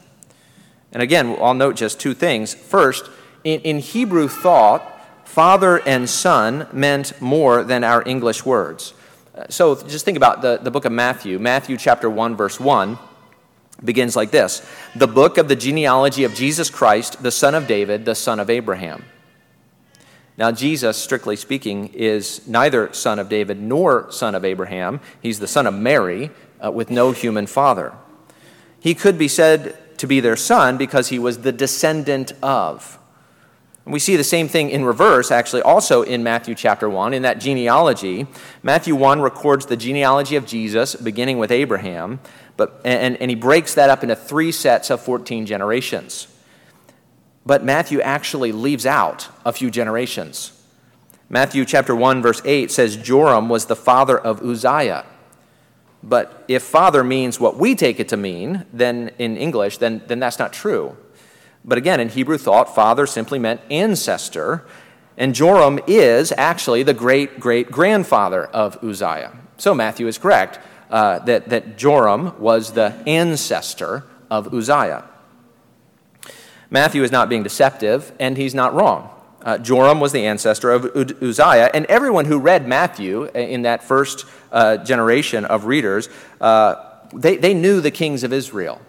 And 0.92 1.04
again, 1.04 1.38
I'll 1.40 1.54
note 1.54 1.76
just 1.76 2.00
two 2.00 2.14
things. 2.14 2.54
First, 2.54 3.10
in, 3.44 3.62
in 3.62 3.80
Hebrew 3.80 4.28
thought, 4.28 4.90
father 5.28 5.80
and 5.88 6.10
son 6.10 6.68
meant 6.72 7.20
more 7.22 7.64
than 7.64 7.84
our 7.84 8.04
English 8.08 8.46
words. 8.46 8.94
Uh, 9.36 9.46
so 9.50 9.76
just 9.76 10.06
think 10.06 10.18
about 10.18 10.42
the, 10.42 10.60
the 10.62 10.72
book 10.72 10.86
of 10.86 10.92
Matthew. 10.92 11.38
Matthew 11.40 11.78
chapter 11.78 12.10
1, 12.10 12.36
verse 12.36 12.60
1 12.60 12.98
begins 13.84 14.16
like 14.16 14.32
this 14.32 14.66
The 14.96 15.08
book 15.08 15.38
of 15.38 15.48
the 15.48 15.56
genealogy 15.56 16.24
of 16.24 16.34
Jesus 16.34 16.70
Christ, 16.70 17.22
the 17.22 17.32
son 17.32 17.56
of 17.56 17.68
David, 17.68 18.06
the 18.06 18.16
son 18.16 18.40
of 18.40 18.50
Abraham. 18.50 19.04
Now, 20.38 20.52
Jesus, 20.52 20.98
strictly 20.98 21.36
speaking, 21.36 21.90
is 21.94 22.48
neither 22.48 22.92
son 22.94 23.20
of 23.20 23.30
David 23.30 23.62
nor 23.62 24.12
son 24.12 24.34
of 24.34 24.44
Abraham. 24.44 25.00
He's 25.22 25.40
the 25.40 25.48
son 25.48 25.68
of 25.68 25.74
Mary 25.76 26.32
uh, 26.64 26.72
with 26.72 26.90
no 26.90 27.12
human 27.12 27.46
father. 27.46 27.94
He 28.80 28.96
could 28.96 29.18
be 29.18 29.28
said 29.28 29.98
to 30.00 30.08
be 30.08 30.20
their 30.20 30.36
son 30.36 30.78
because 30.78 31.10
he 31.10 31.20
was 31.20 31.40
the 31.40 31.52
descendant 31.52 32.34
of. 32.42 33.00
And 33.86 33.94
we 33.94 34.00
see 34.00 34.16
the 34.16 34.24
same 34.24 34.48
thing 34.48 34.70
in 34.70 34.86
reverse, 34.86 35.30
actually, 35.30 35.62
also 35.62 36.02
in 36.02 36.24
Matthew 36.24 36.56
chapter 36.56 36.90
1, 36.90 37.14
in 37.14 37.22
that 37.24 37.40
genealogy. 37.40 38.28
Matthew 38.64 38.96
1 38.96 39.22
records 39.22 39.66
the 39.66 39.78
genealogy 39.78 40.36
of 40.36 40.46
Jesus, 40.46 40.96
beginning 40.96 41.38
with 41.38 41.52
Abraham, 41.52 42.20
but, 42.56 42.82
and, 42.86 43.18
and 43.18 43.30
he 43.30 43.36
breaks 43.36 43.76
that 43.76 43.90
up 43.90 44.02
into 44.02 44.16
three 44.16 44.52
sets 44.52 44.90
of 44.90 45.02
14 45.02 45.46
generations. 45.46 46.28
But 47.46 47.64
Matthew 47.64 48.00
actually 48.02 48.52
leaves 48.52 48.86
out 48.86 49.30
a 49.46 49.52
few 49.52 49.70
generations. 49.70 50.52
Matthew 51.30 51.66
chapter 51.66 51.96
1 51.96 52.22
verse 52.22 52.42
8 52.46 52.72
says 52.72 52.96
Joram 52.96 53.50
was 53.50 53.66
the 53.66 53.76
father 53.76 54.18
of 54.18 54.42
Uzziah. 54.42 55.06
But 56.02 56.44
if 56.48 56.64
father 56.64 57.04
means 57.04 57.40
what 57.40 57.58
we 57.58 57.76
take 57.76 58.00
it 58.00 58.10
to 58.10 58.18
mean, 58.18 58.66
then 58.74 59.12
in 59.18 59.38
English, 59.38 59.78
then, 59.78 60.02
then 60.08 60.20
that's 60.20 60.38
not 60.38 60.52
true. 60.52 60.98
But 61.64 61.78
again, 61.78 62.00
in 62.00 62.10
Hebrew 62.10 62.38
thought, 62.38 62.76
father 62.76 63.08
simply 63.08 63.40
meant 63.40 63.62
ancestor, 63.72 64.66
and 65.18 65.34
Joram 65.34 65.80
is 65.88 66.34
actually 66.38 66.84
the 66.84 66.94
great 66.94 67.40
great 67.40 67.72
grandfather 67.72 68.46
of 68.46 68.84
Uzziah. 68.84 69.32
So 69.58 69.74
Matthew 69.74 70.08
is 70.08 70.18
correct 70.18 70.60
uh, 70.90 71.20
that, 71.20 71.50
that 71.50 71.78
Joram 71.78 72.38
was 72.40 72.74
the 72.74 72.94
ancestor 73.08 74.04
of 74.30 74.54
Uzziah. 74.54 75.06
Matthew 76.74 77.04
is 77.04 77.12
not 77.12 77.30
being 77.30 77.44
deceptive, 77.44 78.12
and 78.20 78.36
he's 78.36 78.56
not 78.56 78.74
wrong. 78.74 79.12
Uh, 79.44 79.60
Joram 79.60 80.00
was 80.00 80.12
the 80.12 80.26
ancestor 80.26 80.72
of 80.72 80.86
Uzziah, 81.22 81.70
and 81.72 81.86
everyone 81.86 82.26
who 82.26 82.40
read 82.40 82.68
Matthew 82.68 83.26
uh, 83.26 83.38
in 83.38 83.62
that 83.62 83.84
first 83.84 84.26
uh, 84.52 84.78
generation 84.78 85.46
of 85.46 85.66
readers, 85.66 86.10
uh, 86.42 86.76
they, 87.14 87.38
they 87.38 87.54
knew 87.54 87.80
the 87.80 87.92
kings 87.92 88.24
of 88.24 88.34
Israel. 88.34 88.82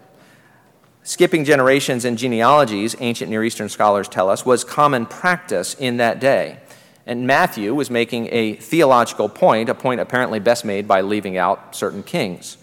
Skipping 1.03 1.45
generations 1.45 2.05
and 2.05 2.17
genealogies, 2.17 2.95
ancient 2.99 3.29
Near 3.29 3.43
Eastern 3.43 3.69
scholars 3.69 4.07
tell 4.07 4.31
us, 4.31 4.43
was 4.47 4.63
common 4.63 5.05
practice 5.05 5.75
in 5.75 5.97
that 5.97 6.19
day. 6.19 6.57
And 7.05 7.27
Matthew 7.27 7.75
was 7.75 7.91
making 7.91 8.29
a 8.31 8.55
theological 8.55 9.29
point, 9.29 9.69
a 9.69 9.75
point 9.75 10.01
apparently 10.01 10.39
best 10.39 10.65
made 10.65 10.87
by 10.87 11.01
leaving 11.01 11.37
out 11.37 11.75
certain 11.75 12.01
kings. 12.01 12.57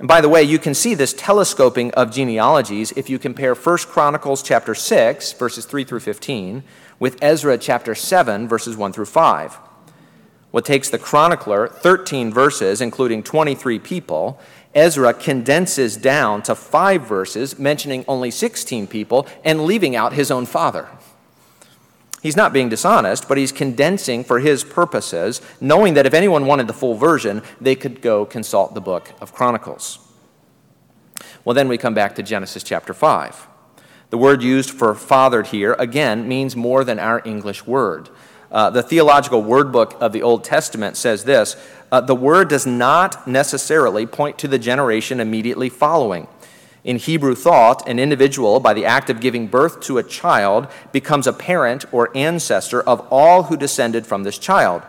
And 0.00 0.08
by 0.08 0.22
the 0.22 0.30
way, 0.30 0.42
you 0.42 0.58
can 0.58 0.72
see 0.72 0.94
this 0.94 1.12
telescoping 1.12 1.92
of 1.92 2.10
genealogies 2.10 2.90
if 2.92 3.10
you 3.10 3.18
compare 3.18 3.54
1 3.54 3.78
Chronicles 3.80 4.42
chapter 4.42 4.74
6, 4.74 5.34
verses 5.34 5.66
3 5.66 5.84
through 5.84 6.00
15, 6.00 6.64
with 6.98 7.18
Ezra 7.20 7.58
chapter 7.58 7.94
7, 7.94 8.48
verses 8.48 8.78
1 8.78 8.94
through 8.94 9.04
5. 9.04 9.58
What 10.52 10.64
takes 10.64 10.88
the 10.88 10.98
chronicler 10.98 11.68
13 11.68 12.32
verses, 12.32 12.80
including 12.80 13.22
23 13.22 13.78
people, 13.78 14.40
Ezra 14.74 15.12
condenses 15.12 15.98
down 15.98 16.42
to 16.44 16.54
five 16.54 17.06
verses, 17.06 17.58
mentioning 17.58 18.02
only 18.08 18.30
16 18.30 18.86
people 18.86 19.26
and 19.44 19.66
leaving 19.66 19.96
out 19.96 20.14
his 20.14 20.30
own 20.30 20.46
father. 20.46 20.88
He's 22.22 22.36
not 22.36 22.52
being 22.52 22.68
dishonest, 22.68 23.28
but 23.28 23.38
he's 23.38 23.52
condensing 23.52 24.24
for 24.24 24.40
his 24.40 24.62
purposes, 24.62 25.40
knowing 25.60 25.94
that 25.94 26.06
if 26.06 26.12
anyone 26.12 26.46
wanted 26.46 26.66
the 26.66 26.72
full 26.72 26.94
version, 26.94 27.42
they 27.60 27.74
could 27.74 28.02
go 28.02 28.26
consult 28.26 28.74
the 28.74 28.80
book 28.80 29.12
of 29.20 29.32
Chronicles. 29.32 29.98
Well, 31.44 31.54
then 31.54 31.68
we 31.68 31.78
come 31.78 31.94
back 31.94 32.14
to 32.16 32.22
Genesis 32.22 32.62
chapter 32.62 32.92
5. 32.92 33.48
The 34.10 34.18
word 34.18 34.42
used 34.42 34.70
for 34.70 34.94
fathered 34.94 35.48
here, 35.48 35.74
again, 35.78 36.28
means 36.28 36.56
more 36.56 36.84
than 36.84 36.98
our 36.98 37.22
English 37.24 37.66
word. 37.66 38.10
Uh, 38.50 38.68
the 38.68 38.82
Theological 38.82 39.42
Word 39.42 39.70
Book 39.70 39.96
of 40.00 40.12
the 40.12 40.22
Old 40.22 40.42
Testament 40.42 40.96
says 40.96 41.24
this 41.24 41.56
uh, 41.92 42.00
the 42.00 42.14
word 42.14 42.48
does 42.48 42.66
not 42.66 43.26
necessarily 43.26 44.06
point 44.06 44.38
to 44.38 44.48
the 44.48 44.58
generation 44.58 45.20
immediately 45.20 45.68
following. 45.68 46.26
In 46.82 46.96
Hebrew 46.96 47.34
thought, 47.34 47.86
an 47.86 47.98
individual, 47.98 48.58
by 48.58 48.72
the 48.72 48.86
act 48.86 49.10
of 49.10 49.20
giving 49.20 49.46
birth 49.46 49.80
to 49.82 49.98
a 49.98 50.02
child, 50.02 50.66
becomes 50.92 51.26
a 51.26 51.32
parent 51.32 51.84
or 51.92 52.16
ancestor 52.16 52.80
of 52.82 53.06
all 53.10 53.44
who 53.44 53.56
descended 53.56 54.06
from 54.06 54.22
this 54.22 54.38
child. 54.38 54.82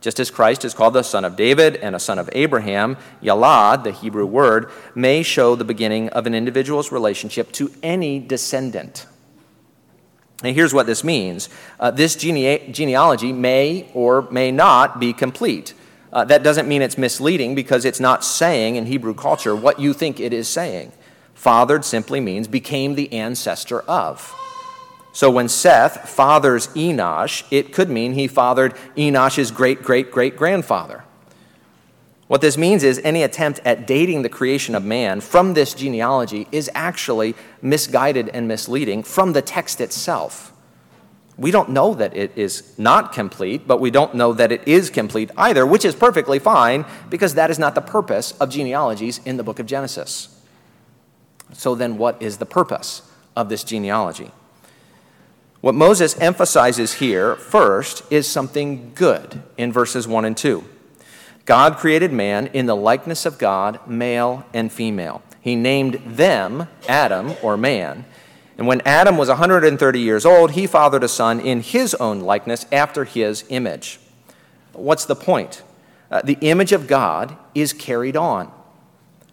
Just 0.00 0.20
as 0.20 0.30
Christ 0.30 0.64
is 0.64 0.74
called 0.74 0.94
the 0.94 1.02
son 1.02 1.24
of 1.24 1.36
David 1.36 1.76
and 1.76 1.94
a 1.94 2.00
son 2.00 2.18
of 2.18 2.30
Abraham, 2.32 2.96
Yalad, 3.22 3.84
the 3.84 3.92
Hebrew 3.92 4.26
word, 4.26 4.70
may 4.94 5.22
show 5.22 5.54
the 5.54 5.64
beginning 5.64 6.08
of 6.10 6.26
an 6.26 6.34
individual's 6.34 6.92
relationship 6.92 7.50
to 7.52 7.70
any 7.82 8.18
descendant. 8.18 9.06
And 10.42 10.54
here's 10.54 10.72
what 10.72 10.86
this 10.86 11.02
means 11.02 11.48
uh, 11.80 11.90
this 11.90 12.14
gene- 12.14 12.72
genealogy 12.72 13.32
may 13.32 13.90
or 13.92 14.22
may 14.30 14.52
not 14.52 15.00
be 15.00 15.12
complete. 15.12 15.74
Uh, 16.12 16.24
that 16.24 16.42
doesn't 16.42 16.68
mean 16.68 16.80
it's 16.80 16.96
misleading 16.96 17.54
because 17.54 17.84
it's 17.84 18.00
not 18.00 18.24
saying 18.24 18.76
in 18.76 18.86
Hebrew 18.86 19.14
culture 19.14 19.54
what 19.54 19.78
you 19.78 19.92
think 19.92 20.20
it 20.20 20.32
is 20.32 20.48
saying. 20.48 20.92
Fathered 21.38 21.84
simply 21.84 22.18
means 22.18 22.48
became 22.48 22.96
the 22.96 23.12
ancestor 23.12 23.82
of. 23.82 24.34
So 25.12 25.30
when 25.30 25.48
Seth 25.48 26.08
fathers 26.08 26.66
Enosh, 26.74 27.44
it 27.52 27.72
could 27.72 27.88
mean 27.88 28.14
he 28.14 28.26
fathered 28.26 28.74
Enosh's 28.96 29.52
great 29.52 29.84
great 29.84 30.10
great 30.10 30.36
grandfather. 30.36 31.04
What 32.26 32.40
this 32.40 32.58
means 32.58 32.82
is 32.82 33.00
any 33.04 33.22
attempt 33.22 33.60
at 33.64 33.86
dating 33.86 34.22
the 34.22 34.28
creation 34.28 34.74
of 34.74 34.84
man 34.84 35.20
from 35.20 35.54
this 35.54 35.74
genealogy 35.74 36.48
is 36.50 36.68
actually 36.74 37.36
misguided 37.62 38.28
and 38.30 38.48
misleading 38.48 39.04
from 39.04 39.32
the 39.32 39.40
text 39.40 39.80
itself. 39.80 40.52
We 41.36 41.52
don't 41.52 41.68
know 41.68 41.94
that 41.94 42.16
it 42.16 42.32
is 42.34 42.76
not 42.76 43.12
complete, 43.12 43.64
but 43.64 43.78
we 43.78 43.92
don't 43.92 44.16
know 44.16 44.32
that 44.32 44.50
it 44.50 44.66
is 44.66 44.90
complete 44.90 45.30
either, 45.36 45.64
which 45.64 45.84
is 45.84 45.94
perfectly 45.94 46.40
fine 46.40 46.84
because 47.08 47.34
that 47.34 47.48
is 47.48 47.60
not 47.60 47.76
the 47.76 47.80
purpose 47.80 48.32
of 48.40 48.50
genealogies 48.50 49.20
in 49.24 49.36
the 49.36 49.44
book 49.44 49.60
of 49.60 49.66
Genesis. 49.66 50.34
So 51.52 51.74
then, 51.74 51.98
what 51.98 52.20
is 52.22 52.38
the 52.38 52.46
purpose 52.46 53.02
of 53.36 53.48
this 53.48 53.64
genealogy? 53.64 54.30
What 55.60 55.74
Moses 55.74 56.16
emphasizes 56.20 56.94
here 56.94 57.34
first 57.34 58.04
is 58.12 58.28
something 58.28 58.92
good 58.94 59.42
in 59.56 59.72
verses 59.72 60.06
1 60.06 60.24
and 60.24 60.36
2. 60.36 60.64
God 61.44 61.76
created 61.78 62.12
man 62.12 62.46
in 62.48 62.66
the 62.66 62.76
likeness 62.76 63.26
of 63.26 63.38
God, 63.38 63.80
male 63.88 64.46
and 64.54 64.70
female. 64.70 65.22
He 65.40 65.56
named 65.56 65.94
them 66.06 66.68
Adam 66.88 67.32
or 67.42 67.56
man. 67.56 68.04
And 68.56 68.66
when 68.66 68.82
Adam 68.82 69.16
was 69.16 69.28
130 69.28 70.00
years 70.00 70.26
old, 70.26 70.52
he 70.52 70.66
fathered 70.66 71.02
a 71.02 71.08
son 71.08 71.40
in 71.40 71.60
his 71.60 71.94
own 71.94 72.20
likeness 72.20 72.66
after 72.70 73.04
his 73.04 73.44
image. 73.48 73.98
What's 74.72 75.06
the 75.06 75.16
point? 75.16 75.62
Uh, 76.10 76.22
the 76.22 76.38
image 76.40 76.72
of 76.72 76.86
God 76.86 77.36
is 77.54 77.72
carried 77.72 78.16
on. 78.16 78.52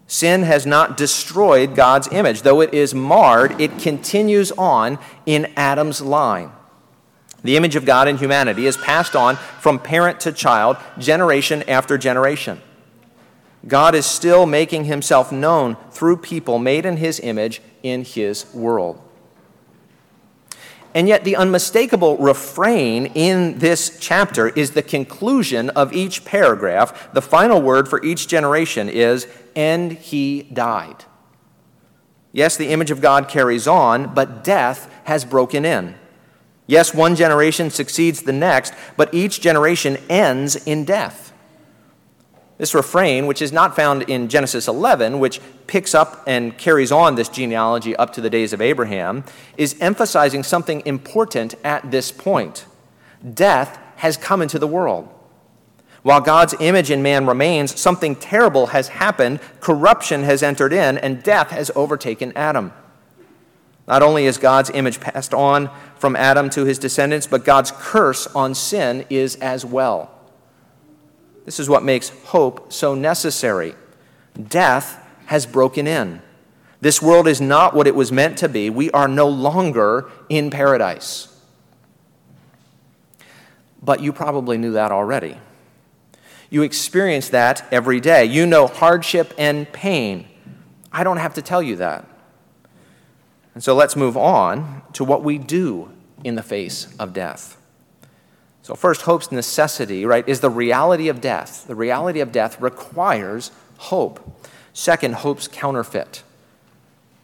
Sin 0.08 0.44
has 0.44 0.66
not 0.66 0.98
destroyed 0.98 1.76
God's 1.76 2.08
image. 2.12 2.44
Though 2.44 2.62
it 2.62 2.74
is 2.74 2.94
marred, 2.94 3.60
it 3.60 3.80
continues 3.80 4.52
on 4.52 5.00
in 5.26 5.52
Adam's 5.56 6.02
line. 6.02 6.52
The 7.44 7.58
image 7.58 7.76
of 7.76 7.86
God 7.86 8.08
in 8.08 8.18
humanity 8.18 8.66
is 8.66 8.78
passed 8.78 9.16
on 9.16 9.36
from 9.36 9.80
parent 9.80 10.20
to 10.22 10.32
child, 10.32 10.78
generation 10.98 11.64
after 11.64 11.98
generation. 11.98 12.62
God 13.68 13.96
is 13.96 14.06
still 14.06 14.46
making 14.46 14.86
himself 14.86 15.32
known 15.32 15.78
through 15.92 16.18
people 16.18 16.60
made 16.60 16.86
in 16.86 16.98
his 16.98 17.20
image 17.20 17.62
in 17.82 18.04
his 18.04 18.52
world. 18.54 19.02
And 20.96 21.10
yet, 21.10 21.26
the 21.26 21.36
unmistakable 21.36 22.18
refrain 22.18 23.08
in 23.08 23.60
this 23.60 23.98
chapter 24.00 24.48
is 24.48 24.72
the 24.72 24.82
conclusion 24.82 25.70
of 25.72 25.92
each 25.92 26.24
paragraph. 26.24 27.14
The 27.14 27.22
final 27.22 27.62
word 27.62 27.90
for 27.90 28.02
each 28.02 28.30
generation 28.30 28.88
is, 28.88 29.28
and 29.58 29.92
he 29.92 30.44
died. 30.44 31.04
Yes, 32.32 32.56
the 32.56 32.70
image 32.70 32.92
of 32.92 33.02
God 33.02 33.28
carries 33.28 33.68
on, 33.68 34.14
but 34.14 34.46
death 34.46 34.90
has 35.04 35.26
broken 35.26 35.66
in. 35.66 35.96
Yes, 36.66 36.94
one 36.94 37.18
generation 37.18 37.70
succeeds 37.70 38.22
the 38.22 38.34
next, 38.34 38.74
but 38.96 39.14
each 39.14 39.42
generation 39.42 39.98
ends 40.10 40.56
in 40.56 40.86
death. 40.86 41.25
This 42.58 42.74
refrain, 42.74 43.28
which 43.28 43.42
is 43.42 43.52
not 43.52 43.76
found 43.76 44.04
in 44.04 44.30
Genesis 44.30 44.68
11, 44.68 45.20
which 45.20 45.42
picks 45.68 45.94
up 45.94 46.24
and 46.26 46.58
carries 46.58 46.92
on 46.92 47.16
this 47.16 47.28
genealogy 47.28 47.96
up 47.98 48.14
to 48.14 48.22
the 48.22 48.30
days 48.30 48.54
of 48.54 48.62
Abraham, 48.62 49.26
is 49.58 49.76
emphasizing 49.82 50.42
something 50.42 50.82
important 50.86 51.56
at 51.66 51.92
this 51.92 52.12
point. 52.12 52.66
Death 53.34 53.78
has 53.98 54.16
come 54.16 54.42
into 54.42 54.58
the 54.58 54.68
world. 54.68 55.10
While 56.02 56.22
God's 56.22 56.56
image 56.60 56.92
in 56.92 57.02
man 57.02 57.26
remains, 57.26 57.78
something 57.78 58.16
terrible 58.16 58.68
has 58.68 58.90
happened, 58.90 59.40
corruption 59.60 60.24
has 60.24 60.44
entered 60.44 60.72
in, 60.72 60.98
and 61.00 61.24
death 61.24 61.50
has 61.50 61.72
overtaken 61.76 62.32
Adam. 62.36 62.72
Not 63.88 64.02
only 64.02 64.26
is 64.26 64.38
God's 64.38 64.70
image 64.70 65.00
passed 65.00 65.34
on 65.34 65.70
from 65.98 66.16
Adam 66.16 66.50
to 66.52 66.64
his 66.64 66.80
descendants, 66.80 67.28
but 67.28 67.44
God's 67.44 67.72
curse 67.72 68.28
on 68.28 68.56
sin 68.56 69.06
is 69.10 69.36
as 69.38 69.66
well. 69.66 70.15
This 71.46 71.60
is 71.60 71.70
what 71.70 71.84
makes 71.84 72.10
hope 72.10 72.74
so 72.74 72.96
necessary. 72.96 73.76
Death 74.50 75.02
has 75.28 75.46
broken 75.46 75.88
in. 75.88 76.22
This 76.82 77.02
world 77.02 77.28
is 77.28 77.40
not 77.40 77.74
what 77.74 77.88
it 77.88 77.96
was 77.96 78.12
meant 78.12 78.38
to 78.40 78.50
be. 78.50 78.70
We 78.70 78.92
are 78.92 79.08
no 79.08 79.28
longer 79.28 80.10
in 80.28 80.50
paradise. 80.50 81.32
But 83.82 84.02
you 84.02 84.12
probably 84.12 84.58
knew 84.58 84.74
that 84.74 84.92
already. 84.92 85.38
You 86.50 86.64
experience 86.64 87.30
that 87.30 87.66
every 87.72 88.00
day. 88.00 88.26
You 88.26 88.46
know 88.46 88.68
hardship 88.68 89.34
and 89.38 89.72
pain. 89.72 90.28
I 90.92 91.04
don't 91.04 91.18
have 91.18 91.36
to 91.36 91.42
tell 91.42 91.62
you 91.62 91.76
that. 91.78 92.08
And 93.54 93.64
so 93.64 93.74
let's 93.76 93.96
move 93.96 94.18
on 94.18 94.82
to 94.94 95.04
what 95.04 95.24
we 95.24 95.38
do 95.38 95.92
in 96.24 96.36
the 96.36 96.44
face 96.44 96.94
of 97.00 97.14
death. 97.14 97.58
So, 98.66 98.74
first, 98.74 99.04
hope's 99.04 99.32
necessity, 99.32 100.08
right, 100.08 100.28
is 100.28 100.40
the 100.40 100.50
reality 100.50 101.08
of 101.08 101.22
death. 101.22 101.68
The 101.68 101.76
reality 101.76 102.20
of 102.20 102.32
death 102.32 102.60
requires 102.60 103.52
hope. 103.78 104.44
Second, 104.74 105.14
hope's 105.18 105.48
counterfeit. 105.48 106.24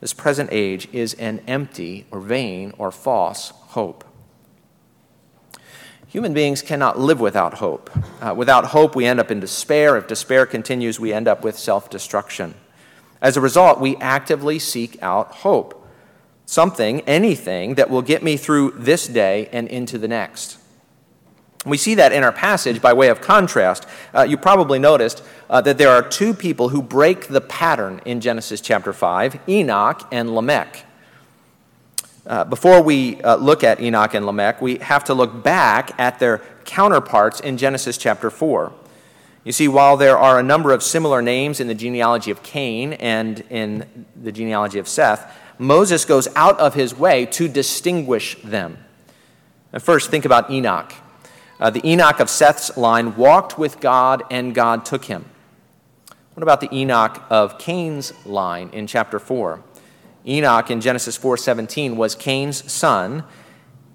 This 0.02 0.14
present 0.14 0.50
age 0.52 0.88
is 0.94 1.16
an 1.16 1.42
empty 1.48 2.06
or 2.12 2.20
vain 2.20 2.76
or 2.78 2.92
false 2.92 3.54
hope. 3.70 4.04
Human 6.10 6.32
beings 6.32 6.62
cannot 6.62 7.00
live 7.00 7.20
without 7.20 7.56
hope. 7.56 7.90
Uh, 8.22 8.36
without 8.36 8.66
hope, 8.66 8.96
we 8.96 9.08
end 9.08 9.20
up 9.20 9.32
in 9.32 9.40
despair. 9.40 9.98
If 9.98 10.06
despair 10.06 10.46
continues, 10.46 11.00
we 11.00 11.12
end 11.12 11.28
up 11.28 11.44
with 11.44 11.58
self 11.58 11.90
destruction. 11.90 12.54
As 13.20 13.36
a 13.36 13.42
result, 13.42 13.80
we 13.80 13.98
actively 13.98 14.60
seek 14.60 15.02
out 15.02 15.32
hope 15.32 15.76
something, 16.46 17.02
anything, 17.08 17.74
that 17.76 17.90
will 17.90 18.04
get 18.04 18.22
me 18.22 18.38
through 18.38 18.76
this 18.78 19.08
day 19.08 19.50
and 19.52 19.68
into 19.70 19.98
the 19.98 20.08
next. 20.08 20.61
We 21.66 21.78
see 21.78 21.96
that 21.96 22.12
in 22.12 22.24
our 22.24 22.32
passage 22.32 22.82
by 22.82 22.94
way 22.94 23.10
of 23.10 23.22
contrast. 23.22 23.86
Uh, 24.16 24.24
you 24.24 24.36
probably 24.36 24.80
noticed 24.80 25.24
uh, 25.50 25.62
that 25.62 25.78
there 25.78 25.90
are 25.90 26.02
two 26.02 26.34
people 26.34 26.70
who 26.70 26.82
break 26.82 27.28
the 27.28 27.42
pattern 27.42 28.02
in 28.04 28.20
Genesis 28.20 28.62
chapter 28.62 28.94
5 28.94 29.48
Enoch 29.48 30.08
and 30.12 30.34
Lamech. 30.34 30.86
Uh, 32.26 32.44
before 32.46 32.82
we 32.82 33.22
uh, 33.22 33.36
look 33.36 33.64
at 33.64 33.80
Enoch 33.80 34.14
and 34.16 34.26
Lamech, 34.26 34.62
we 34.62 34.78
have 34.78 35.04
to 35.04 35.14
look 35.14 35.44
back 35.44 35.92
at 36.00 36.20
their 36.20 36.42
counterparts 36.66 37.40
in 37.40 37.58
Genesis 37.58 37.98
chapter 37.98 38.30
4. 38.30 38.74
You 39.44 39.52
see, 39.52 39.68
while 39.68 39.98
there 39.98 40.18
are 40.18 40.40
a 40.40 40.44
number 40.44 40.72
of 40.72 40.82
similar 40.82 41.22
names 41.22 41.60
in 41.60 41.68
the 41.68 41.76
genealogy 41.76 42.32
of 42.32 42.44
Cain 42.44 42.94
and 42.94 43.40
in 43.50 44.06
the 44.16 44.32
genealogy 44.32 44.78
of 44.80 44.88
Seth, 44.88 45.32
Moses 45.58 46.06
goes 46.06 46.28
out 46.36 46.60
of 46.60 46.74
his 46.74 46.96
way 46.96 47.26
to 47.28 47.48
distinguish 47.48 48.36
them. 48.44 48.78
And 49.74 49.82
first, 49.82 50.10
think 50.12 50.26
about 50.26 50.50
Enoch. 50.52 50.94
Uh, 51.62 51.70
the 51.70 51.88
Enoch 51.88 52.20
of 52.20 52.28
Seth's 52.28 52.76
line 52.76 53.16
walked 53.16 53.60
with 53.60 53.80
God, 53.80 54.24
and 54.32 54.56
God 54.56 54.84
took 54.84 55.06
him. 55.06 55.26
What 56.34 56.42
about 56.42 56.60
the 56.60 56.76
Enoch 56.76 57.24
of 57.30 57.60
Cain's 57.60 58.14
line 58.26 58.72
in 58.74 58.88
chapter 58.88 59.20
4? 59.20 59.64
Enoch 60.26 60.72
in 60.72 60.82
Genesis 60.82 61.18
4:17 61.18 61.96
was 61.96 62.16
Cain's 62.16 62.70
son. 62.72 63.24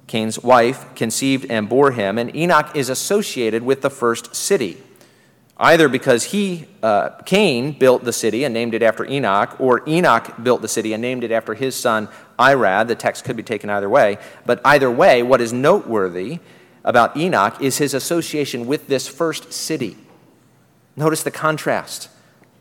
Cain's 0.06 0.38
wife 0.42 0.86
conceived 0.94 1.50
and 1.50 1.68
bore 1.68 1.90
him, 1.90 2.18
and 2.18 2.34
Enoch 2.36 2.70
is 2.76 2.88
associated 2.88 3.64
with 3.64 3.82
the 3.82 3.90
first 3.90 4.36
city 4.36 4.76
either 5.58 5.88
because 5.88 6.24
he, 6.24 6.66
uh, 6.82 7.10
Cain, 7.24 7.72
built 7.72 8.04
the 8.04 8.12
city 8.12 8.44
and 8.44 8.52
named 8.52 8.74
it 8.74 8.82
after 8.82 9.06
Enoch, 9.06 9.58
or 9.58 9.82
Enoch 9.88 10.34
built 10.42 10.62
the 10.62 10.68
city 10.68 10.92
and 10.92 11.00
named 11.00 11.24
it 11.24 11.32
after 11.32 11.54
his 11.54 11.74
son 11.74 12.08
Irad. 12.38 12.88
The 12.88 12.94
text 12.94 13.24
could 13.24 13.36
be 13.36 13.42
taken 13.42 13.70
either 13.70 13.88
way. 13.88 14.18
But 14.44 14.60
either 14.64 14.90
way, 14.90 15.22
what 15.22 15.40
is 15.40 15.52
noteworthy 15.52 16.40
about 16.86 17.16
Enoch 17.16 17.60
is 17.60 17.78
his 17.78 17.92
association 17.92 18.66
with 18.66 18.86
this 18.86 19.08
first 19.08 19.52
city. 19.52 19.98
Notice 20.94 21.24
the 21.24 21.30
contrast 21.32 22.08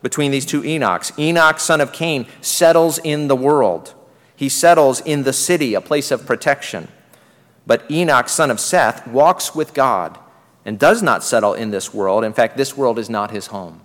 between 0.02 0.32
these 0.32 0.44
two 0.44 0.60
Enochs. 0.62 1.16
Enoch, 1.18 1.58
son 1.58 1.80
of 1.80 1.92
Cain, 1.92 2.26
settles 2.42 2.98
in 2.98 3.28
the 3.28 3.36
world, 3.36 3.94
he 4.34 4.50
settles 4.50 5.00
in 5.00 5.22
the 5.22 5.32
city, 5.32 5.72
a 5.72 5.80
place 5.80 6.10
of 6.10 6.26
protection. 6.26 6.88
But 7.66 7.90
Enoch, 7.90 8.28
son 8.28 8.50
of 8.50 8.60
Seth, 8.60 9.06
walks 9.06 9.54
with 9.54 9.72
God 9.72 10.18
and 10.64 10.78
does 10.78 11.02
not 11.02 11.24
settle 11.24 11.54
in 11.54 11.70
this 11.70 11.94
world. 11.94 12.22
In 12.22 12.34
fact, 12.34 12.56
this 12.56 12.76
world 12.76 12.98
is 12.98 13.08
not 13.08 13.30
his 13.30 13.46
home. 13.46 13.80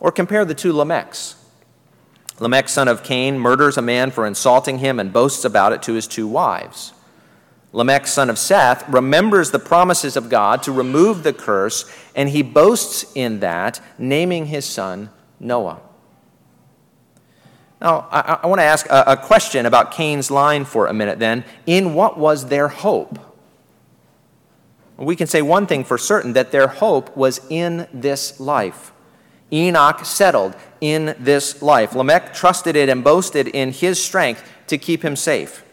Or 0.00 0.12
compare 0.12 0.44
the 0.44 0.54
two 0.54 0.72
Lamechs. 0.72 1.36
Lamech, 2.38 2.68
son 2.68 2.88
of 2.88 3.02
Cain, 3.02 3.38
murders 3.38 3.78
a 3.78 3.82
man 3.82 4.10
for 4.10 4.26
insulting 4.26 4.78
him 4.78 4.98
and 5.00 5.12
boasts 5.12 5.44
about 5.44 5.72
it 5.72 5.82
to 5.82 5.94
his 5.94 6.06
two 6.06 6.26
wives. 6.26 6.92
Lamech, 7.72 8.06
son 8.06 8.28
of 8.30 8.38
Seth, 8.38 8.88
remembers 8.88 9.50
the 9.50 9.58
promises 9.58 10.16
of 10.16 10.28
God 10.28 10.62
to 10.64 10.72
remove 10.72 11.22
the 11.22 11.32
curse, 11.32 11.90
and 12.16 12.28
he 12.28 12.42
boasts 12.42 13.04
in 13.14 13.40
that, 13.40 13.80
naming 13.98 14.46
his 14.46 14.64
son 14.64 15.10
Noah. 15.38 15.80
Now, 17.80 18.08
I, 18.10 18.40
I 18.42 18.46
want 18.46 18.60
to 18.60 18.64
ask 18.64 18.86
a, 18.86 19.04
a 19.12 19.16
question 19.16 19.66
about 19.66 19.92
Cain's 19.92 20.30
line 20.30 20.64
for 20.64 20.86
a 20.86 20.92
minute 20.92 21.18
then. 21.18 21.44
In 21.66 21.94
what 21.94 22.18
was 22.18 22.48
their 22.48 22.68
hope? 22.68 23.18
we 25.00 25.16
can 25.16 25.26
say 25.26 25.40
one 25.40 25.66
thing 25.66 25.82
for 25.82 25.96
certain 25.96 26.34
that 26.34 26.52
their 26.52 26.68
hope 26.68 27.16
was 27.16 27.40
in 27.48 27.88
this 27.92 28.38
life. 28.38 28.92
Enoch 29.50 30.04
settled 30.04 30.54
in 30.80 31.16
this 31.18 31.62
life. 31.62 31.94
Lamech 31.94 32.34
trusted 32.34 32.76
it 32.76 32.90
and 32.90 33.02
boasted 33.02 33.48
in 33.48 33.72
his 33.72 34.02
strength 34.02 34.46
to 34.66 34.76
keep 34.76 35.02
him 35.02 35.16
safe. 35.16 35.64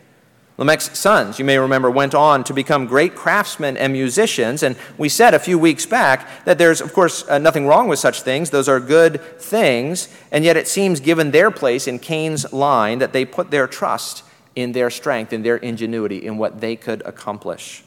Lamech's 0.57 0.97
sons, 0.97 1.37
you 1.37 1.45
may 1.45 1.59
remember, 1.59 1.89
went 1.91 2.15
on 2.15 2.43
to 2.45 2.53
become 2.53 2.87
great 2.87 3.13
craftsmen 3.13 3.77
and 3.77 3.93
musicians. 3.93 4.63
And 4.63 4.75
we 4.97 5.07
said 5.07 5.35
a 5.35 5.39
few 5.39 5.59
weeks 5.59 5.85
back 5.85 6.27
that 6.45 6.57
there's, 6.57 6.81
of 6.81 6.93
course, 6.93 7.27
uh, 7.29 7.37
nothing 7.37 7.67
wrong 7.67 7.87
with 7.87 7.99
such 7.99 8.23
things. 8.23 8.49
Those 8.49 8.67
are 8.67 8.79
good 8.79 9.21
things. 9.39 10.09
And 10.31 10.43
yet 10.43 10.57
it 10.57 10.67
seems, 10.67 10.99
given 10.99 11.29
their 11.29 11.51
place 11.51 11.87
in 11.87 11.99
Cain's 11.99 12.51
line, 12.51 12.97
that 12.99 13.13
they 13.13 13.23
put 13.23 13.51
their 13.51 13.67
trust 13.67 14.23
in 14.55 14.71
their 14.71 14.89
strength, 14.89 15.31
in 15.31 15.43
their 15.43 15.57
ingenuity, 15.57 16.25
in 16.25 16.39
what 16.39 16.59
they 16.59 16.75
could 16.75 17.03
accomplish. 17.05 17.83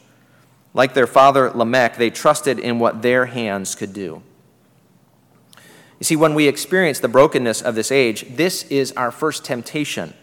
Like 0.73 0.95
their 0.95 1.09
father 1.09 1.51
Lamech, 1.51 1.97
they 1.97 2.11
trusted 2.11 2.61
in 2.61 2.79
what 2.79 3.03
their 3.03 3.27
hands 3.27 3.75
could 3.75 3.93
do. 3.93 4.23
You 5.99 6.05
see, 6.05 6.15
when 6.15 6.35
we 6.35 6.47
experience 6.47 7.01
the 7.01 7.09
brokenness 7.09 7.63
of 7.63 7.75
this 7.75 7.91
age, 7.91 8.25
this 8.37 8.63
is 8.65 8.93
our 8.93 9.11
first 9.11 9.45
temptation 9.45 10.15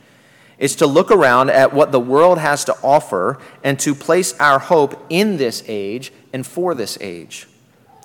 is 0.60 0.76
to 0.78 0.88
look 0.88 1.12
around 1.12 1.50
at 1.50 1.74
what 1.74 1.92
the 1.92 2.00
world 2.00 2.40
has 2.40 2.66
to 2.66 2.76
offer 2.84 3.40
and 3.64 3.80
to 3.80 3.94
place 3.94 4.38
our 4.40 4.60
hope 4.60 5.06
in 5.10 5.38
this 5.38 5.64
age 5.68 6.12
and 6.34 6.46
for 6.46 6.74
this 6.74 6.98
age. 7.02 7.48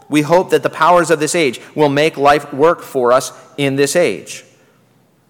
We 0.09 0.23
hope 0.23 0.51
that 0.51 0.63
the 0.63 0.71
powers 0.71 1.11
of 1.11 1.21
this 1.21 1.35
age 1.35 1.61
will 1.75 1.89
make 1.89 2.17
life 2.17 2.53
work 2.53 2.83
for 2.83 3.13
us 3.13 3.33
in 3.57 3.77
this 3.77 3.97
age. 3.97 4.45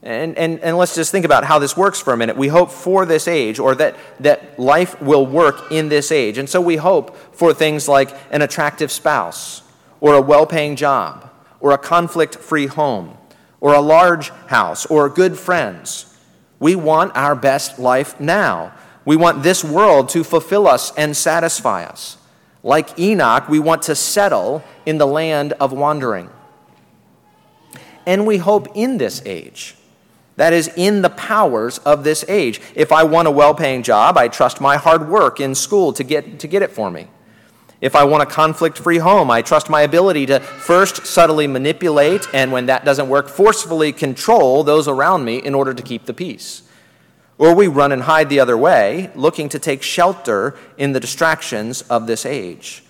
And, 0.02 0.36
and, 0.36 0.58
and 0.60 0.76
let's 0.76 0.96
just 0.96 1.12
think 1.12 1.24
about 1.24 1.44
how 1.44 1.60
this 1.60 1.76
works 1.76 2.00
for 2.00 2.12
a 2.12 2.16
minute. 2.16 2.36
We 2.36 2.48
hope 2.48 2.72
for 2.72 3.06
this 3.06 3.28
age, 3.28 3.60
or 3.60 3.76
that, 3.76 3.96
that 4.18 4.58
life 4.58 5.00
will 5.00 5.24
work 5.24 5.70
in 5.70 5.88
this 5.88 6.10
age. 6.10 6.38
And 6.38 6.48
so 6.48 6.60
we 6.60 6.74
hope 6.74 7.16
for 7.36 7.54
things 7.54 7.86
like 7.86 8.12
an 8.32 8.42
attractive 8.42 8.90
spouse, 8.90 9.62
or 10.00 10.14
a 10.14 10.20
well 10.20 10.44
paying 10.44 10.74
job, 10.74 11.30
or 11.60 11.70
a 11.70 11.78
conflict 11.78 12.34
free 12.34 12.66
home, 12.66 13.16
or 13.60 13.74
a 13.74 13.80
large 13.80 14.30
house, 14.48 14.84
or 14.86 15.08
good 15.08 15.38
friends 15.38 16.11
we 16.62 16.76
want 16.76 17.10
our 17.16 17.34
best 17.34 17.80
life 17.80 18.20
now. 18.20 18.72
We 19.04 19.16
want 19.16 19.42
this 19.42 19.64
world 19.64 20.08
to 20.10 20.22
fulfill 20.22 20.68
us 20.68 20.92
and 20.96 21.16
satisfy 21.16 21.82
us. 21.82 22.18
Like 22.62 22.96
Enoch, 23.00 23.48
we 23.48 23.58
want 23.58 23.82
to 23.82 23.96
settle 23.96 24.62
in 24.86 24.98
the 24.98 25.06
land 25.06 25.54
of 25.54 25.72
wandering. 25.72 26.30
And 28.06 28.28
we 28.28 28.38
hope 28.38 28.68
in 28.76 28.98
this 28.98 29.20
age. 29.26 29.74
That 30.36 30.52
is, 30.52 30.70
in 30.76 31.02
the 31.02 31.10
powers 31.10 31.78
of 31.78 32.04
this 32.04 32.24
age. 32.28 32.60
If 32.76 32.92
I 32.92 33.02
want 33.02 33.26
a 33.26 33.32
well 33.32 33.56
paying 33.56 33.82
job, 33.82 34.16
I 34.16 34.28
trust 34.28 34.60
my 34.60 34.76
hard 34.76 35.08
work 35.08 35.40
in 35.40 35.56
school 35.56 35.92
to 35.94 36.04
get, 36.04 36.38
to 36.38 36.46
get 36.46 36.62
it 36.62 36.70
for 36.70 36.92
me. 36.92 37.08
If 37.82 37.96
I 37.96 38.04
want 38.04 38.22
a 38.22 38.26
conflict 38.26 38.78
free 38.78 38.98
home, 38.98 39.28
I 39.28 39.42
trust 39.42 39.68
my 39.68 39.82
ability 39.82 40.26
to 40.26 40.38
first 40.38 41.04
subtly 41.04 41.48
manipulate, 41.48 42.28
and 42.32 42.52
when 42.52 42.66
that 42.66 42.84
doesn't 42.84 43.08
work, 43.08 43.28
forcefully 43.28 43.92
control 43.92 44.62
those 44.62 44.86
around 44.86 45.24
me 45.24 45.38
in 45.38 45.52
order 45.52 45.74
to 45.74 45.82
keep 45.82 46.04
the 46.04 46.14
peace. 46.14 46.62
Or 47.38 47.56
we 47.56 47.66
run 47.66 47.90
and 47.90 48.02
hide 48.02 48.28
the 48.28 48.38
other 48.38 48.56
way, 48.56 49.10
looking 49.16 49.48
to 49.48 49.58
take 49.58 49.82
shelter 49.82 50.56
in 50.78 50.92
the 50.92 51.00
distractions 51.00 51.82
of 51.82 52.06
this 52.06 52.24
age. 52.24 52.84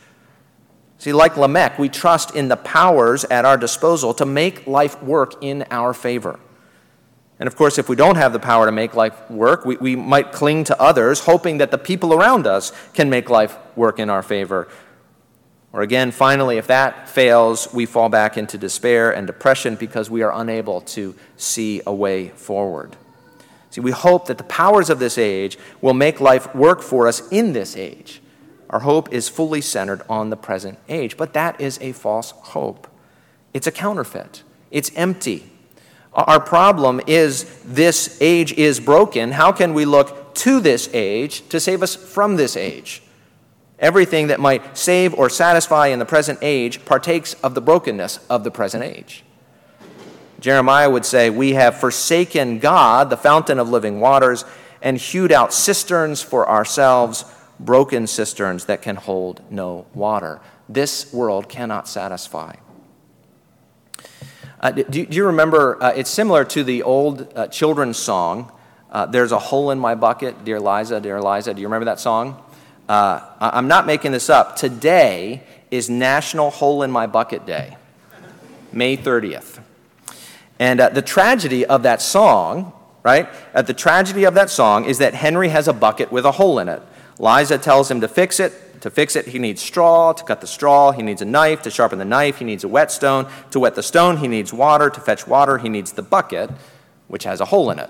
See, 0.98 1.14
like 1.14 1.38
Lamech, 1.38 1.78
we 1.78 1.88
trust 1.88 2.37
in 2.37 2.48
the 2.48 2.57
powers 2.57 3.24
at 3.24 3.46
our 3.46 3.57
disposal 3.57 4.12
to 4.14 4.26
make 4.26 4.66
life 4.66 5.02
work 5.02 5.42
in 5.42 5.64
our 5.70 5.94
favor. 5.94 6.38
And 7.42 7.48
of 7.48 7.57
course, 7.57 7.76
if 7.76 7.88
we 7.88 7.96
don't 7.96 8.14
have 8.14 8.33
the 8.33 8.38
power 8.38 8.66
to 8.66 8.70
make 8.70 8.94
life 8.94 9.28
work, 9.28 9.64
we, 9.64 9.74
we 9.74 9.96
might 9.96 10.31
cling 10.31 10.62
to 10.62 10.81
others, 10.81 11.18
hoping 11.18 11.59
that 11.59 11.72
the 11.72 11.76
people 11.76 12.14
around 12.14 12.46
us 12.46 12.70
can 12.94 13.11
make 13.11 13.28
life 13.28 13.59
work 13.74 13.98
in 13.98 14.09
our 14.09 14.22
favor. 14.22 14.68
Or 15.72 15.83
again, 15.83 16.12
finally, 16.12 16.57
if 16.57 16.68
that 16.68 17.09
fails, 17.09 17.74
we 17.74 17.85
fall 17.85 18.09
back 18.09 18.38
into 18.38 18.57
despair 18.57 19.11
and 19.11 19.26
depression 19.26 19.74
because 19.74 20.09
we 20.09 20.22
are 20.22 20.33
unable 20.33 20.83
to 20.83 21.16
see 21.37 21.83
a 21.85 21.92
way 21.92 22.28
forward. 22.28 22.96
See, 23.70 23.81
we 23.81 23.90
hope 23.90 24.26
that 24.26 24.38
the 24.38 24.44
powers 24.44 24.88
of 24.88 25.00
this 25.00 25.18
age 25.18 25.59
will 25.81 25.94
make 25.94 26.20
life 26.20 26.55
work 26.55 26.81
for 26.81 27.09
us 27.09 27.28
in 27.33 27.55
this 27.55 27.76
age. 27.76 28.22
Our 28.70 28.78
hope 28.78 29.12
is 29.12 29.28
fully 29.28 29.62
centered 29.62 30.02
on 30.09 30.31
the 30.31 30.37
present 30.37 30.78
age, 30.88 31.16
but 31.16 31.33
that 31.33 31.61
is 31.61 31.76
a 31.81 31.90
false 31.90 32.31
hope. 32.31 32.87
It's 33.52 33.66
a 33.66 33.72
counterfeit, 33.72 34.44
it's 34.70 34.92
empty. 34.94 35.52
Our 36.14 36.40
problem 36.40 37.01
is 37.07 37.44
this 37.64 38.18
age 38.20 38.53
is 38.53 38.81
broken. 38.81 39.33
How 39.33 39.51
can 39.51 39.72
we 39.72 39.85
look 39.85 40.35
to 40.37 40.61
this 40.61 40.90
age 40.92 41.48
to 41.48 41.59
save 41.59 41.83
us 41.83 41.96
from 41.96 42.37
this 42.37 42.57
age? 42.57 43.03
Everything 43.79 44.27
that 44.27 44.38
might 44.38 44.77
save 44.77 45.14
or 45.14 45.31
satisfy 45.31 45.88
in 45.88 45.98
the 45.98 46.05
present 46.05 46.38
age 46.42 46.85
partakes 46.85 47.35
of 47.42 47.55
the 47.55 47.62
brokenness 47.62 48.20
of 48.29 48.44
the 48.44 48.51
present 48.51 48.85
age. 48.85 49.25
Jeremiah 50.38 50.90
would 50.90 51.07
say, 51.07 51.31
We 51.31 51.55
have 51.55 51.81
forsaken 51.81 52.59
God, 52.59 53.09
the 53.11 53.16
fountain 53.16 53.59
of 53.59 53.70
living 53.70 53.98
waters, 54.01 54.44
and 54.83 54.98
hewed 54.98 55.33
out 55.33 55.55
cisterns 55.55 56.20
for 56.20 56.48
ourselves, 56.48 57.25
broken 57.59 58.07
cisterns 58.07 58.66
that 58.66 58.83
can 58.83 58.96
hold 58.96 59.40
no 59.51 59.87
water. 59.94 60.40
This 60.68 61.12
world 61.12 61.48
cannot 61.48 61.88
satisfy. 61.88 62.57
Uh, 64.62 64.70
do, 64.70 64.85
do, 64.85 65.16
you 65.16 65.27
remember? 65.27 65.83
Uh, 65.83 65.92
it's 65.96 66.09
similar 66.09 66.44
to 66.44 66.62
the 66.62 66.85
old 66.85 67.27
uh, 67.35 67.48
children's 67.48 67.96
song, 67.96 68.53
uh, 68.92 69.07
There's 69.07 69.33
a 69.33 69.38
Hole 69.38 69.72
in 69.72 69.79
My 69.81 69.96
Bucket, 69.96 70.44
Dear 70.44 70.61
Liza, 70.61 71.01
Dear 71.01 71.20
Liza. 71.20 71.53
Do 71.53 71.61
you 71.61 71.66
remember 71.66 71.87
that 71.87 71.98
song? 71.98 72.40
Uh, 72.88 73.20
I'm 73.40 73.66
not 73.66 73.87
making 73.87 74.12
this 74.12 74.31
up. 74.31 74.55
Today 74.55 75.42
is 75.72 75.90
National 75.90 76.51
Hole 76.51 76.85
in 76.85 76.92
My 76.92 77.09
Bucket 77.09 77.44
Day, 77.44 77.77
May 78.70 78.96
30th. 78.96 79.61
And 80.61 80.81
uh, 80.81 80.90
the 80.90 81.03
tragedy 81.03 81.66
of 81.66 81.83
that 81.83 82.01
song, 82.01 82.72
right? 83.03 83.29
the 83.55 83.75
tragedy 83.75 84.22
of 84.25 84.35
that 84.35 84.48
song 84.48 84.85
is 84.85 84.98
that 84.98 85.12
Henry 85.12 85.48
has 85.48 85.66
a 85.66 85.72
bucket 85.72 86.12
with 86.12 86.25
a 86.25 86.33
hole 86.33 86.61
in 86.61 86.68
it. 86.68 86.83
Liza 87.18 87.59
tells 87.59 87.90
him 87.90 88.01
to 88.01 88.07
fix 88.07 88.38
it, 88.38 88.53
to 88.83 88.90
fix 88.90 89.14
it, 89.14 89.29
he 89.29 89.38
needs 89.38 89.62
straw. 89.62 90.12
To 90.12 90.25
cut 90.25 90.40
the 90.40 90.47
straw, 90.49 90.90
he 90.90 91.03
needs 91.03 91.23
a 91.23 91.25
knife. 91.25 91.62
To 91.62 91.71
sharpen 91.71 92.01
the 92.01 92.05
knife, 92.05 92.38
he 92.38 92.45
needs 92.45 92.64
a 92.64 92.68
whetstone. 92.68 93.31
To 93.53 93.61
wet 93.61 93.77
the 93.77 93.83
stone, 93.83 94.16
he 94.16 94.27
needs 94.27 94.53
water. 94.53 94.90
To 94.90 95.01
fetch 95.01 95.25
water, 95.25 95.59
he 95.59 95.68
needs 95.68 95.92
the 95.92 96.03
bucket, 96.03 96.51
which 97.07 97.23
has 97.23 97.40
a 97.40 97.45
hole 97.45 97.71
in 97.71 97.79
it. 97.79 97.88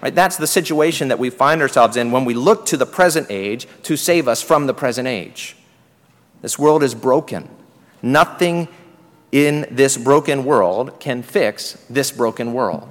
Right? 0.00 0.14
That's 0.14 0.36
the 0.36 0.46
situation 0.46 1.08
that 1.08 1.18
we 1.18 1.30
find 1.30 1.60
ourselves 1.60 1.96
in 1.96 2.12
when 2.12 2.24
we 2.24 2.32
look 2.32 2.64
to 2.66 2.76
the 2.76 2.86
present 2.86 3.26
age 3.28 3.66
to 3.82 3.96
save 3.96 4.28
us 4.28 4.40
from 4.40 4.68
the 4.68 4.74
present 4.74 5.08
age. 5.08 5.56
This 6.42 6.56
world 6.56 6.84
is 6.84 6.94
broken. 6.94 7.50
Nothing 8.00 8.68
in 9.32 9.66
this 9.68 9.96
broken 9.96 10.44
world 10.44 11.00
can 11.00 11.24
fix 11.24 11.72
this 11.90 12.12
broken 12.12 12.52
world. 12.52 12.88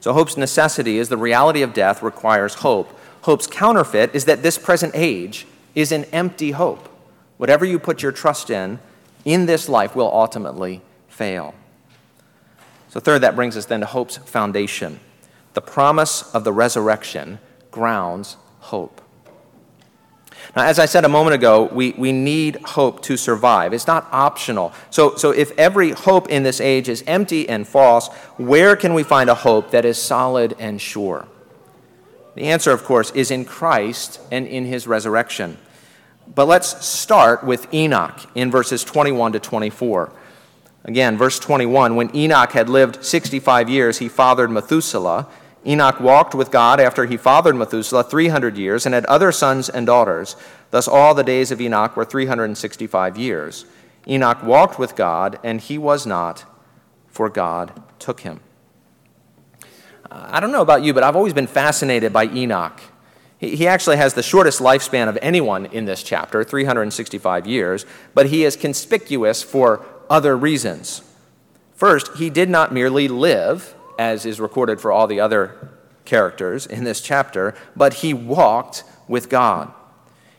So, 0.00 0.12
hope's 0.12 0.36
necessity 0.36 0.98
is 0.98 1.08
the 1.08 1.16
reality 1.16 1.62
of 1.62 1.72
death 1.72 2.02
requires 2.02 2.54
hope 2.54 2.98
Hope's 3.24 3.46
counterfeit 3.46 4.14
is 4.14 4.26
that 4.26 4.42
this 4.42 4.58
present 4.58 4.92
age 4.94 5.46
is 5.74 5.92
an 5.92 6.04
empty 6.12 6.50
hope. 6.50 6.90
Whatever 7.38 7.64
you 7.64 7.78
put 7.78 8.02
your 8.02 8.12
trust 8.12 8.50
in 8.50 8.78
in 9.24 9.46
this 9.46 9.66
life 9.66 9.96
will 9.96 10.12
ultimately 10.12 10.82
fail. 11.08 11.54
So, 12.90 13.00
third, 13.00 13.22
that 13.22 13.34
brings 13.34 13.56
us 13.56 13.64
then 13.64 13.80
to 13.80 13.86
hope's 13.86 14.18
foundation. 14.18 15.00
The 15.54 15.62
promise 15.62 16.34
of 16.34 16.44
the 16.44 16.52
resurrection 16.52 17.38
grounds 17.70 18.36
hope. 18.60 19.00
Now, 20.54 20.66
as 20.66 20.78
I 20.78 20.84
said 20.84 21.06
a 21.06 21.08
moment 21.08 21.34
ago, 21.34 21.70
we, 21.72 21.92
we 21.92 22.12
need 22.12 22.56
hope 22.56 23.00
to 23.04 23.16
survive. 23.16 23.72
It's 23.72 23.86
not 23.86 24.06
optional. 24.12 24.74
So, 24.90 25.16
so, 25.16 25.30
if 25.30 25.50
every 25.52 25.92
hope 25.92 26.28
in 26.28 26.42
this 26.42 26.60
age 26.60 26.90
is 26.90 27.02
empty 27.06 27.48
and 27.48 27.66
false, 27.66 28.08
where 28.36 28.76
can 28.76 28.92
we 28.92 29.02
find 29.02 29.30
a 29.30 29.34
hope 29.34 29.70
that 29.70 29.86
is 29.86 29.96
solid 29.96 30.54
and 30.58 30.78
sure? 30.78 31.26
The 32.34 32.44
answer, 32.44 32.72
of 32.72 32.84
course, 32.84 33.10
is 33.12 33.30
in 33.30 33.44
Christ 33.44 34.20
and 34.30 34.46
in 34.46 34.64
his 34.64 34.86
resurrection. 34.86 35.58
But 36.32 36.46
let's 36.46 36.84
start 36.84 37.44
with 37.44 37.72
Enoch 37.72 38.18
in 38.34 38.50
verses 38.50 38.82
21 38.82 39.32
to 39.32 39.40
24. 39.40 40.12
Again, 40.84 41.16
verse 41.16 41.38
21 41.38 41.96
When 41.96 42.14
Enoch 42.14 42.52
had 42.52 42.68
lived 42.68 43.04
65 43.04 43.68
years, 43.68 43.98
he 43.98 44.08
fathered 44.08 44.50
Methuselah. 44.50 45.28
Enoch 45.66 45.98
walked 45.98 46.34
with 46.34 46.50
God 46.50 46.78
after 46.78 47.06
he 47.06 47.16
fathered 47.16 47.56
Methuselah 47.56 48.04
300 48.04 48.58
years 48.58 48.84
and 48.84 48.94
had 48.94 49.06
other 49.06 49.32
sons 49.32 49.70
and 49.70 49.86
daughters. 49.86 50.36
Thus, 50.70 50.86
all 50.86 51.14
the 51.14 51.24
days 51.24 51.50
of 51.50 51.60
Enoch 51.60 51.96
were 51.96 52.04
365 52.04 53.16
years. 53.16 53.64
Enoch 54.06 54.42
walked 54.42 54.78
with 54.78 54.94
God, 54.94 55.38
and 55.42 55.60
he 55.60 55.78
was 55.78 56.04
not, 56.04 56.44
for 57.08 57.30
God 57.30 57.82
took 57.98 58.20
him. 58.20 58.40
I 60.14 60.40
don't 60.40 60.52
know 60.52 60.62
about 60.62 60.84
you, 60.84 60.94
but 60.94 61.02
I've 61.02 61.16
always 61.16 61.32
been 61.32 61.46
fascinated 61.46 62.12
by 62.12 62.26
Enoch. 62.26 62.80
He 63.38 63.66
actually 63.66 63.96
has 63.96 64.14
the 64.14 64.22
shortest 64.22 64.60
lifespan 64.60 65.08
of 65.08 65.18
anyone 65.20 65.66
in 65.66 65.84
this 65.84 66.02
chapter, 66.02 66.44
365 66.44 67.46
years, 67.46 67.84
but 68.14 68.26
he 68.26 68.44
is 68.44 68.56
conspicuous 68.56 69.42
for 69.42 69.84
other 70.08 70.36
reasons. 70.36 71.02
First, 71.74 72.16
he 72.16 72.30
did 72.30 72.48
not 72.48 72.72
merely 72.72 73.08
live, 73.08 73.74
as 73.98 74.24
is 74.24 74.40
recorded 74.40 74.80
for 74.80 74.92
all 74.92 75.06
the 75.06 75.20
other 75.20 75.70
characters 76.04 76.64
in 76.64 76.84
this 76.84 77.00
chapter, 77.00 77.54
but 77.74 77.94
he 77.94 78.14
walked 78.14 78.84
with 79.08 79.28
God. 79.28 79.72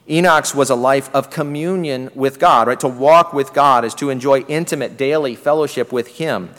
Enoch's 0.10 0.54
was 0.54 0.70
a 0.70 0.76
life 0.76 1.14
of 1.16 1.30
communion 1.32 2.12
with 2.14 2.40
God, 2.40 2.68
right? 2.68 2.80
To 2.80 2.88
walk 2.88 3.34
with 3.34 3.54
God 3.54 3.84
is 3.84 3.96
to 3.96 4.10
enjoy 4.10 4.42
intimate 4.42 4.98
daily 4.98 5.36
fellowship 5.36 5.92
with 5.92 6.18
Him. 6.20 6.52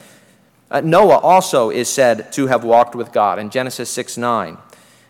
Uh, 0.70 0.80
Noah 0.80 1.18
also 1.18 1.70
is 1.70 1.88
said 1.88 2.32
to 2.32 2.48
have 2.48 2.64
walked 2.64 2.94
with 2.94 3.12
God 3.12 3.38
in 3.38 3.50
Genesis 3.50 3.90
6 3.90 4.16
9. 4.16 4.58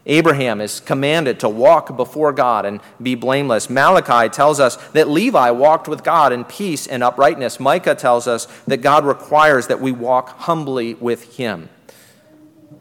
Abraham 0.08 0.60
is 0.60 0.78
commanded 0.78 1.40
to 1.40 1.48
walk 1.48 1.96
before 1.96 2.32
God 2.32 2.64
and 2.64 2.80
be 3.02 3.16
blameless. 3.16 3.68
Malachi 3.68 4.28
tells 4.28 4.60
us 4.60 4.76
that 4.92 5.08
Levi 5.08 5.50
walked 5.50 5.88
with 5.88 6.04
God 6.04 6.32
in 6.32 6.44
peace 6.44 6.86
and 6.86 7.02
uprightness. 7.02 7.58
Micah 7.58 7.96
tells 7.96 8.28
us 8.28 8.46
that 8.66 8.78
God 8.78 9.04
requires 9.04 9.66
that 9.66 9.80
we 9.80 9.90
walk 9.90 10.28
humbly 10.40 10.94
with 10.94 11.36
him. 11.36 11.68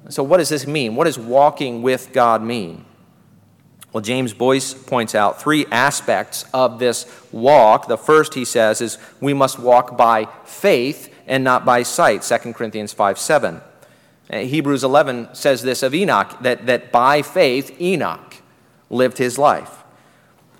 So, 0.09 0.21
what 0.21 0.37
does 0.37 0.49
this 0.49 0.67
mean? 0.67 0.95
What 0.95 1.05
does 1.05 1.17
walking 1.17 1.81
with 1.81 2.13
God 2.13 2.43
mean? 2.43 2.85
Well, 3.91 4.03
James 4.03 4.33
Boice 4.33 4.73
points 4.73 5.15
out 5.15 5.41
three 5.41 5.65
aspects 5.71 6.45
of 6.53 6.79
this 6.79 7.09
walk. 7.31 7.87
The 7.87 7.97
first, 7.97 8.33
he 8.33 8.45
says, 8.45 8.81
is 8.81 8.97
we 9.19 9.33
must 9.33 9.57
walk 9.57 9.97
by 9.97 10.27
faith 10.43 11.14
and 11.27 11.43
not 11.43 11.65
by 11.65 11.83
sight, 11.83 12.21
2 12.21 12.53
Corinthians 12.53 12.93
5 12.93 13.17
7. 13.17 13.61
Uh, 14.29 14.37
Hebrews 14.39 14.83
11 14.83 15.29
says 15.33 15.61
this 15.61 15.83
of 15.83 15.93
Enoch 15.93 16.35
that, 16.41 16.65
that 16.65 16.91
by 16.91 17.21
faith 17.21 17.79
Enoch 17.79 18.37
lived 18.89 19.17
his 19.17 19.37
life. 19.37 19.83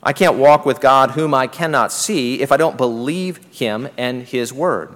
I 0.04 0.14
can't 0.14 0.36
walk 0.38 0.66
with 0.66 0.80
God 0.80 1.12
whom 1.12 1.34
I 1.34 1.48
cannot 1.48 1.92
see 1.92 2.42
if 2.42 2.52
I 2.52 2.58
don't 2.58 2.78
believe 2.78 3.38
him 3.52 3.90
and 3.98 4.22
his 4.22 4.54
word. 4.54 4.96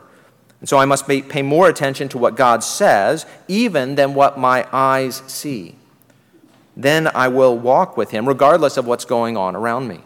And 0.60 0.70
so 0.70 0.78
I 0.78 0.86
must 0.86 1.08
pay 1.08 1.42
more 1.42 1.68
attention 1.68 2.10
to 2.10 2.18
what 2.18 2.36
God 2.36 2.64
says 2.64 3.26
even 3.48 3.96
than 3.96 4.14
what 4.14 4.38
my 4.38 4.68
eyes 4.72 5.24
see. 5.26 5.76
Then 6.76 7.08
I 7.08 7.28
will 7.28 7.58
walk 7.58 7.98
with 7.98 8.12
him 8.12 8.28
regardless 8.28 8.78
of 8.78 8.86
what's 8.86 9.06
going 9.06 9.36
on 9.36 9.56
around 9.56 9.88
me. 9.88 10.02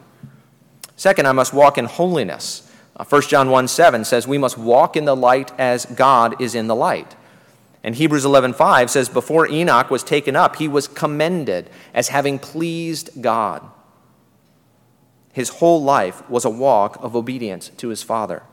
Second, 0.96 1.28
I 1.28 1.32
must 1.32 1.54
walk 1.54 1.78
in 1.78 1.86
holiness. 1.86 2.70
1 2.96 3.08
uh, 3.12 3.22
John 3.22 3.50
1 3.50 3.68
7 3.68 4.06
says, 4.06 4.28
We 4.28 4.38
must 4.38 4.58
walk 4.58 4.96
in 4.96 5.06
the 5.06 5.16
light 5.16 5.52
as 5.60 5.86
God 5.86 6.40
is 6.42 6.54
in 6.56 6.68
the 6.68 6.76
light. 6.76 7.16
And 7.84 7.96
Hebrews 7.96 8.24
11:5 8.24 8.90
says 8.90 9.10
before 9.10 9.48
Enoch 9.50 9.90
was 9.90 10.04
taken 10.04 10.36
up 10.36 10.56
he 10.56 10.70
was 10.70 10.88
commended 10.88 11.70
as 11.94 12.08
having 12.08 12.40
pleased 12.40 13.22
God. 13.22 13.62
His 15.34 15.50
whole 15.50 15.84
life 15.84 16.28
was 16.30 16.46
a 16.46 16.50
walk 16.50 16.98
of 17.02 17.16
obedience 17.16 17.70
to 17.78 17.90
his 17.90 18.02
father. 18.02 18.44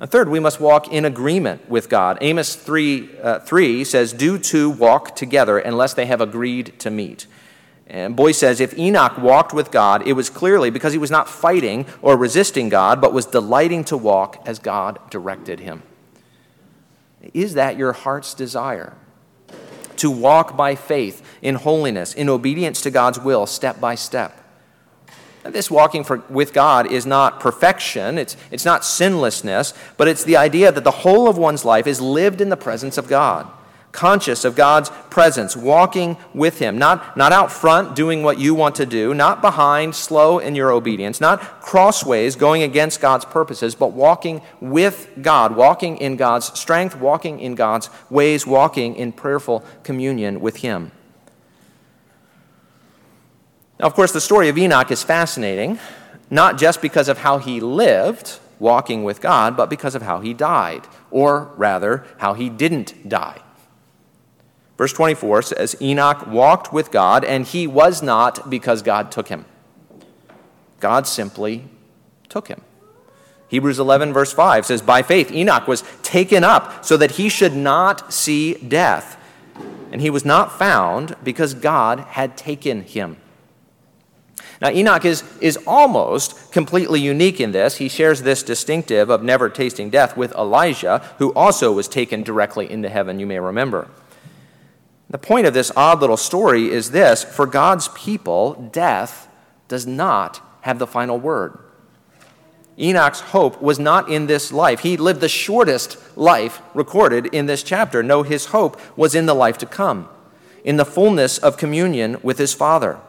And 0.00 0.08
third, 0.08 0.28
we 0.28 0.38
must 0.38 0.60
walk 0.60 0.92
in 0.92 1.04
agreement 1.04 1.68
with 1.68 1.88
God. 1.88 2.18
Amos 2.20 2.54
3, 2.54 3.18
uh, 3.20 3.38
3 3.40 3.82
says, 3.82 4.12
Do 4.12 4.38
two 4.38 4.70
walk 4.70 5.16
together 5.16 5.58
unless 5.58 5.94
they 5.94 6.06
have 6.06 6.20
agreed 6.20 6.78
to 6.78 6.90
meet. 6.90 7.26
And 7.88 8.14
Boice 8.14 8.38
says, 8.38 8.60
If 8.60 8.78
Enoch 8.78 9.16
walked 9.16 9.54
with 9.54 9.70
God, 9.70 10.06
it 10.06 10.12
was 10.12 10.28
clearly 10.28 10.68
because 10.68 10.92
he 10.92 10.98
was 10.98 11.10
not 11.10 11.28
fighting 11.28 11.86
or 12.02 12.16
resisting 12.16 12.68
God, 12.68 13.00
but 13.00 13.14
was 13.14 13.24
delighting 13.24 13.82
to 13.84 13.96
walk 13.96 14.42
as 14.44 14.58
God 14.58 14.98
directed 15.10 15.60
him. 15.60 15.82
Is 17.32 17.54
that 17.54 17.78
your 17.78 17.94
heart's 17.94 18.34
desire? 18.34 18.94
To 19.96 20.10
walk 20.10 20.56
by 20.56 20.74
faith 20.74 21.22
in 21.40 21.54
holiness, 21.56 22.12
in 22.12 22.28
obedience 22.28 22.82
to 22.82 22.90
God's 22.90 23.18
will, 23.18 23.46
step 23.46 23.80
by 23.80 23.94
step. 23.94 24.44
This 25.44 25.70
walking 25.70 26.04
for, 26.04 26.18
with 26.28 26.52
God 26.52 26.92
is 26.92 27.06
not 27.06 27.40
perfection, 27.40 28.18
it's, 28.18 28.36
it's 28.50 28.66
not 28.66 28.84
sinlessness, 28.84 29.72
but 29.96 30.06
it's 30.08 30.24
the 30.24 30.36
idea 30.36 30.70
that 30.70 30.84
the 30.84 30.90
whole 30.90 31.26
of 31.26 31.38
one's 31.38 31.64
life 31.64 31.86
is 31.86 32.02
lived 32.02 32.42
in 32.42 32.50
the 32.50 32.56
presence 32.56 32.98
of 32.98 33.08
God 33.08 33.50
conscious 33.92 34.44
of 34.44 34.54
God's 34.54 34.90
presence, 35.10 35.56
walking 35.56 36.16
with 36.34 36.58
Him, 36.58 36.78
not, 36.78 37.16
not 37.16 37.32
out 37.32 37.50
front 37.50 37.96
doing 37.96 38.22
what 38.22 38.38
you 38.38 38.54
want 38.54 38.74
to 38.76 38.86
do, 38.86 39.14
not 39.14 39.40
behind, 39.40 39.94
slow 39.94 40.38
in 40.38 40.54
your 40.54 40.70
obedience, 40.70 41.20
not 41.20 41.40
crossways 41.60 42.36
going 42.36 42.62
against 42.62 43.00
God's 43.00 43.24
purposes, 43.24 43.74
but 43.74 43.92
walking 43.92 44.42
with 44.60 45.10
God, 45.20 45.56
walking 45.56 45.96
in 45.98 46.16
God's 46.16 46.58
strength, 46.58 46.96
walking 46.96 47.40
in 47.40 47.54
God's 47.54 47.90
ways, 48.10 48.46
walking 48.46 48.94
in 48.96 49.12
prayerful 49.12 49.64
communion 49.82 50.40
with 50.40 50.58
Him. 50.58 50.92
Now, 53.80 53.86
of 53.86 53.94
course, 53.94 54.12
the 54.12 54.20
story 54.20 54.48
of 54.48 54.58
Enoch 54.58 54.90
is 54.90 55.02
fascinating, 55.02 55.78
not 56.30 56.58
just 56.58 56.82
because 56.82 57.08
of 57.08 57.18
how 57.18 57.38
he 57.38 57.60
lived 57.60 58.38
walking 58.58 59.04
with 59.04 59.20
God, 59.20 59.56
but 59.56 59.70
because 59.70 59.94
of 59.94 60.02
how 60.02 60.20
he 60.20 60.34
died, 60.34 60.86
or 61.10 61.52
rather, 61.56 62.04
how 62.18 62.34
he 62.34 62.48
didn't 62.48 63.08
die. 63.08 63.40
Verse 64.78 64.92
24 64.92 65.42
says 65.42 65.76
Enoch 65.82 66.26
walked 66.28 66.72
with 66.72 66.92
God, 66.92 67.24
and 67.24 67.44
he 67.44 67.66
was 67.66 68.00
not 68.00 68.48
because 68.48 68.80
God 68.80 69.10
took 69.10 69.28
him. 69.28 69.44
God 70.78 71.06
simply 71.06 71.64
took 72.28 72.46
him. 72.46 72.62
Hebrews 73.48 73.80
11, 73.80 74.12
verse 74.12 74.32
5 74.32 74.64
says, 74.64 74.80
By 74.80 75.02
faith, 75.02 75.32
Enoch 75.32 75.66
was 75.66 75.82
taken 76.02 76.44
up 76.44 76.84
so 76.84 76.96
that 76.96 77.12
he 77.12 77.28
should 77.28 77.56
not 77.56 78.12
see 78.12 78.54
death. 78.54 79.16
And 79.90 80.00
he 80.00 80.10
was 80.10 80.24
not 80.24 80.56
found 80.56 81.16
because 81.24 81.54
God 81.54 82.00
had 82.00 82.36
taken 82.36 82.82
him. 82.82 83.16
Now, 84.60 84.70
Enoch 84.70 85.04
is, 85.04 85.24
is 85.40 85.58
almost 85.66 86.52
completely 86.52 87.00
unique 87.00 87.40
in 87.40 87.52
this. 87.52 87.76
He 87.76 87.88
shares 87.88 88.22
this 88.22 88.42
distinctive 88.42 89.08
of 89.08 89.22
never 89.22 89.48
tasting 89.48 89.88
death 89.88 90.16
with 90.16 90.32
Elijah, 90.32 90.98
who 91.18 91.32
also 91.32 91.72
was 91.72 91.88
taken 91.88 92.22
directly 92.22 92.70
into 92.70 92.88
heaven, 92.88 93.18
you 93.18 93.26
may 93.26 93.38
remember. 93.40 93.88
The 95.10 95.18
point 95.18 95.46
of 95.46 95.54
this 95.54 95.72
odd 95.74 96.00
little 96.00 96.16
story 96.16 96.70
is 96.70 96.90
this 96.90 97.24
for 97.24 97.46
God's 97.46 97.88
people, 97.88 98.70
death 98.72 99.28
does 99.66 99.86
not 99.86 100.40
have 100.62 100.78
the 100.78 100.86
final 100.86 101.18
word. 101.18 101.58
Enoch's 102.78 103.20
hope 103.20 103.60
was 103.60 103.78
not 103.78 104.08
in 104.08 104.26
this 104.26 104.52
life. 104.52 104.80
He 104.80 104.96
lived 104.96 105.20
the 105.20 105.28
shortest 105.28 105.98
life 106.16 106.62
recorded 106.74 107.26
in 107.26 107.46
this 107.46 107.62
chapter. 107.62 108.02
No, 108.02 108.22
his 108.22 108.46
hope 108.46 108.80
was 108.96 109.14
in 109.14 109.26
the 109.26 109.34
life 109.34 109.58
to 109.58 109.66
come, 109.66 110.08
in 110.62 110.76
the 110.76 110.84
fullness 110.84 111.38
of 111.38 111.56
communion 111.56 112.18
with 112.22 112.38
his 112.38 112.54
Father. 112.54 113.00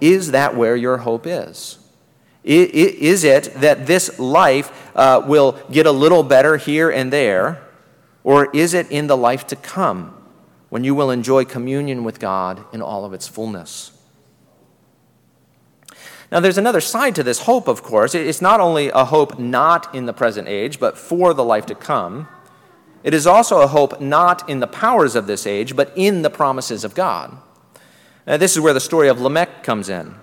Is 0.00 0.30
that 0.30 0.56
where 0.56 0.76
your 0.76 0.98
hope 0.98 1.26
is? 1.26 1.78
Is 2.42 3.24
it 3.24 3.52
that 3.54 3.86
this 3.86 4.18
life 4.18 4.90
uh, 4.94 5.22
will 5.26 5.58
get 5.70 5.84
a 5.84 5.92
little 5.92 6.22
better 6.22 6.56
here 6.56 6.88
and 6.88 7.12
there, 7.12 7.60
or 8.22 8.50
is 8.52 8.72
it 8.72 8.90
in 8.90 9.08
the 9.08 9.16
life 9.16 9.46
to 9.48 9.56
come? 9.56 10.15
When 10.68 10.84
you 10.84 10.94
will 10.94 11.10
enjoy 11.10 11.44
communion 11.44 12.04
with 12.04 12.18
God 12.18 12.64
in 12.72 12.82
all 12.82 13.04
of 13.04 13.12
its 13.12 13.28
fullness. 13.28 13.92
Now, 16.32 16.40
there's 16.40 16.58
another 16.58 16.80
side 16.80 17.14
to 17.14 17.22
this 17.22 17.40
hope, 17.42 17.68
of 17.68 17.82
course. 17.82 18.14
It's 18.14 18.42
not 18.42 18.58
only 18.58 18.88
a 18.88 19.04
hope 19.04 19.38
not 19.38 19.94
in 19.94 20.06
the 20.06 20.12
present 20.12 20.48
age, 20.48 20.80
but 20.80 20.98
for 20.98 21.32
the 21.32 21.44
life 21.44 21.66
to 21.66 21.74
come. 21.74 22.26
It 23.04 23.14
is 23.14 23.26
also 23.26 23.60
a 23.60 23.68
hope 23.68 24.00
not 24.00 24.48
in 24.48 24.58
the 24.58 24.66
powers 24.66 25.14
of 25.14 25.28
this 25.28 25.46
age, 25.46 25.76
but 25.76 25.92
in 25.94 26.22
the 26.22 26.30
promises 26.30 26.82
of 26.82 26.96
God. 26.96 27.38
Now, 28.26 28.36
this 28.36 28.52
is 28.52 28.60
where 28.60 28.74
the 28.74 28.80
story 28.80 29.08
of 29.08 29.20
Lamech 29.20 29.62
comes 29.62 29.88
in. 29.88 30.16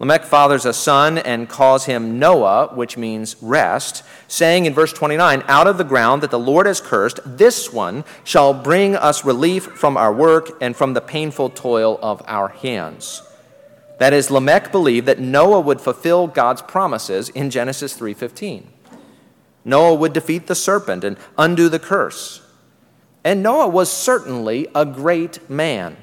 Lamech 0.00 0.24
fathers 0.24 0.64
a 0.64 0.72
son 0.72 1.18
and 1.18 1.48
calls 1.48 1.86
him 1.86 2.20
Noah, 2.20 2.68
which 2.72 2.96
means 2.96 3.34
rest, 3.42 4.04
saying 4.28 4.64
in 4.64 4.72
verse 4.72 4.92
29 4.92 5.42
Out 5.48 5.66
of 5.66 5.76
the 5.76 5.84
ground 5.84 6.22
that 6.22 6.30
the 6.30 6.38
Lord 6.38 6.66
has 6.66 6.80
cursed, 6.80 7.18
this 7.24 7.72
one 7.72 8.04
shall 8.22 8.54
bring 8.54 8.94
us 8.94 9.24
relief 9.24 9.64
from 9.64 9.96
our 9.96 10.12
work 10.12 10.50
and 10.60 10.76
from 10.76 10.94
the 10.94 11.00
painful 11.00 11.50
toil 11.50 11.98
of 12.00 12.22
our 12.26 12.48
hands. 12.48 13.22
That 13.98 14.12
is, 14.12 14.30
Lamech 14.30 14.70
believed 14.70 15.06
that 15.06 15.18
Noah 15.18 15.60
would 15.60 15.80
fulfill 15.80 16.28
God's 16.28 16.62
promises 16.62 17.28
in 17.30 17.50
Genesis 17.50 17.94
3:15. 17.94 18.68
Noah 19.64 19.94
would 19.94 20.12
defeat 20.12 20.46
the 20.46 20.54
serpent 20.54 21.02
and 21.02 21.16
undo 21.36 21.68
the 21.68 21.80
curse. 21.80 22.40
And 23.24 23.42
Noah 23.42 23.66
was 23.66 23.90
certainly 23.90 24.68
a 24.76 24.86
great 24.86 25.50
man 25.50 25.96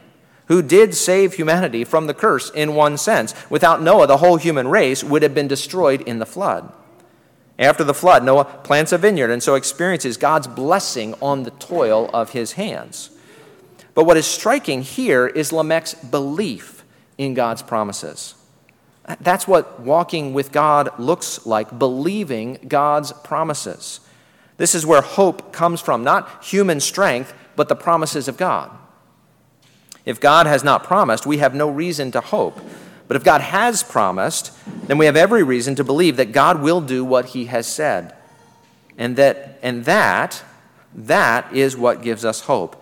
who 0.48 0.62
did 0.62 0.94
save 0.94 1.34
humanity 1.34 1.84
from 1.84 2.08
the 2.08 2.14
curse 2.14 2.50
in 2.52 2.76
one 2.76 2.98
sense. 2.98 3.34
Without 3.50 3.82
Noah, 3.82 4.08
the 4.08 4.18
whole 4.18 4.38
human 4.38 4.68
race 4.68 5.04
would 5.04 5.24
have 5.24 5.34
been 5.34 5.48
destroyed 5.48 6.02
in 6.02 6.20
the 6.20 6.26
flood. 6.26 6.72
After 7.58 7.84
the 7.84 7.94
flood, 7.94 8.24
Noah 8.24 8.46
plants 8.46 8.92
a 8.92 8.98
vineyard 8.98 9.32
and 9.32 9.42
so 9.42 9.56
experiences 9.56 10.18
God's 10.18 10.48
blessing 10.48 11.16
on 11.22 11.44
the 11.44 11.52
toil 11.52 12.10
of 12.14 12.32
his 12.32 12.54
hands. 12.54 13.12
But 13.94 14.04
what 14.04 14.18
is 14.18 14.26
striking 14.26 14.82
here 14.82 15.26
is 15.26 15.52
Lamech's 15.52 15.94
belief 15.94 16.84
in 17.18 17.34
God's 17.34 17.62
promises. 17.62 18.36
That's 19.22 19.48
what 19.48 19.80
walking 19.80 20.34
with 20.34 20.52
God 20.52 21.00
looks 21.00 21.46
like, 21.46 21.80
believing 21.80 22.58
God's 22.68 23.14
promises. 23.14 24.02
This 24.58 24.76
is 24.76 24.86
where 24.86 25.02
hope 25.02 25.54
comes 25.54 25.80
from, 25.80 26.04
not 26.04 26.44
human 26.44 26.80
strength, 26.80 27.34
but 27.56 27.70
the 27.70 27.76
promises 27.76 28.28
of 28.28 28.36
God. 28.36 28.72
If 30.06 30.20
God 30.20 30.46
has 30.46 30.64
not 30.64 30.84
promised, 30.84 31.26
we 31.26 31.40
have 31.40 31.56
no 31.56 31.70
reason 31.70 32.12
to 32.12 32.22
hope. 32.22 32.62
But 33.08 33.18
if 33.18 33.24
God 33.24 33.42
has 33.42 33.84
promised, 33.84 34.52
then 34.88 34.98
we 34.98 35.06
have 35.06 35.16
every 35.16 35.44
reason 35.44 35.76
to 35.76 35.84
believe 35.84 36.18
that 36.18 36.32
God 36.32 36.62
will 36.62 36.82
do 36.82 37.04
what 37.04 37.28
he 37.28 37.46
has 37.46 37.68
said. 37.68 38.16
And 38.98 39.16
that 39.18 39.60
and 39.62 39.86
that 39.86 40.44
that 40.96 41.54
is 41.54 41.76
what 41.76 42.02
gives 42.02 42.24
us 42.24 42.42
hope. 42.42 42.82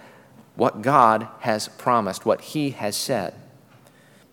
What 0.56 0.82
God 0.82 1.28
has 1.40 1.68
promised, 1.68 2.26
what 2.26 2.42
he 2.42 2.72
has 2.72 2.96
said. 2.96 3.34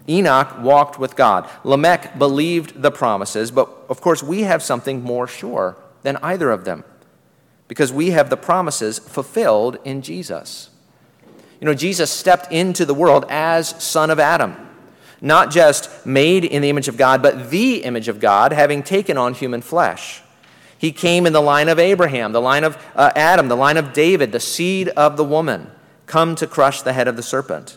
Enoch 0.09 0.59
walked 0.61 0.99
with 0.99 1.17
God. 1.17 1.49
Lamech 1.65 2.19
believed 2.19 2.83
the 2.83 2.91
promises, 2.91 3.51
but 3.51 3.69
of 3.89 4.01
course 4.01 4.23
we 4.23 4.43
have 4.43 4.63
something 4.63 5.03
more 5.03 5.27
sure 5.27 5.77
than 6.03 6.19
either 6.19 6.51
of 6.51 6.65
them 6.65 6.85
because 7.69 7.93
we 7.93 8.11
have 8.11 8.31
the 8.31 8.37
promises 8.37 8.99
fulfilled 8.99 9.79
in 9.85 10.03
Jesus. 10.03 10.71
You 11.61 11.67
know, 11.67 11.75
Jesus 11.75 12.11
stepped 12.11 12.51
into 12.51 12.87
the 12.87 12.95
world 12.95 13.27
as 13.29 13.69
Son 13.83 14.09
of 14.09 14.19
Adam, 14.19 14.57
not 15.21 15.51
just 15.51 16.07
made 16.07 16.45
in 16.45 16.63
the 16.63 16.71
image 16.71 16.89
of 16.89 16.97
God, 16.97 17.23
but 17.23 17.51
the 17.51 17.85
image 17.85 18.09
of 18.09 18.19
God, 18.19 18.53
having 18.53 18.83
taken 18.83 19.19
on 19.19 19.35
human 19.35 19.61
flesh. 19.61 20.23
He 20.79 20.93
came 20.93 21.27
in 21.27 21.35
the 21.35 21.43
line 21.43 21.69
of 21.69 21.79
Abraham, 21.79 22.33
the 22.33 22.41
line 22.41 22.65
of 22.65 22.83
uh, 22.97 23.13
Adam, 23.15 23.49
the 23.49 23.57
line 23.57 23.77
of 23.77 23.93
David, 23.93 24.33
the 24.33 24.41
seed 24.41 24.89
of 24.89 25.19
the 25.19 25.25
woman, 25.25 25.71
come 26.07 26.35
to 26.37 26.47
crush 26.47 26.81
the 26.81 26.95
head 26.95 27.07
of 27.07 27.17
the 27.17 27.23
serpent. 27.23 27.77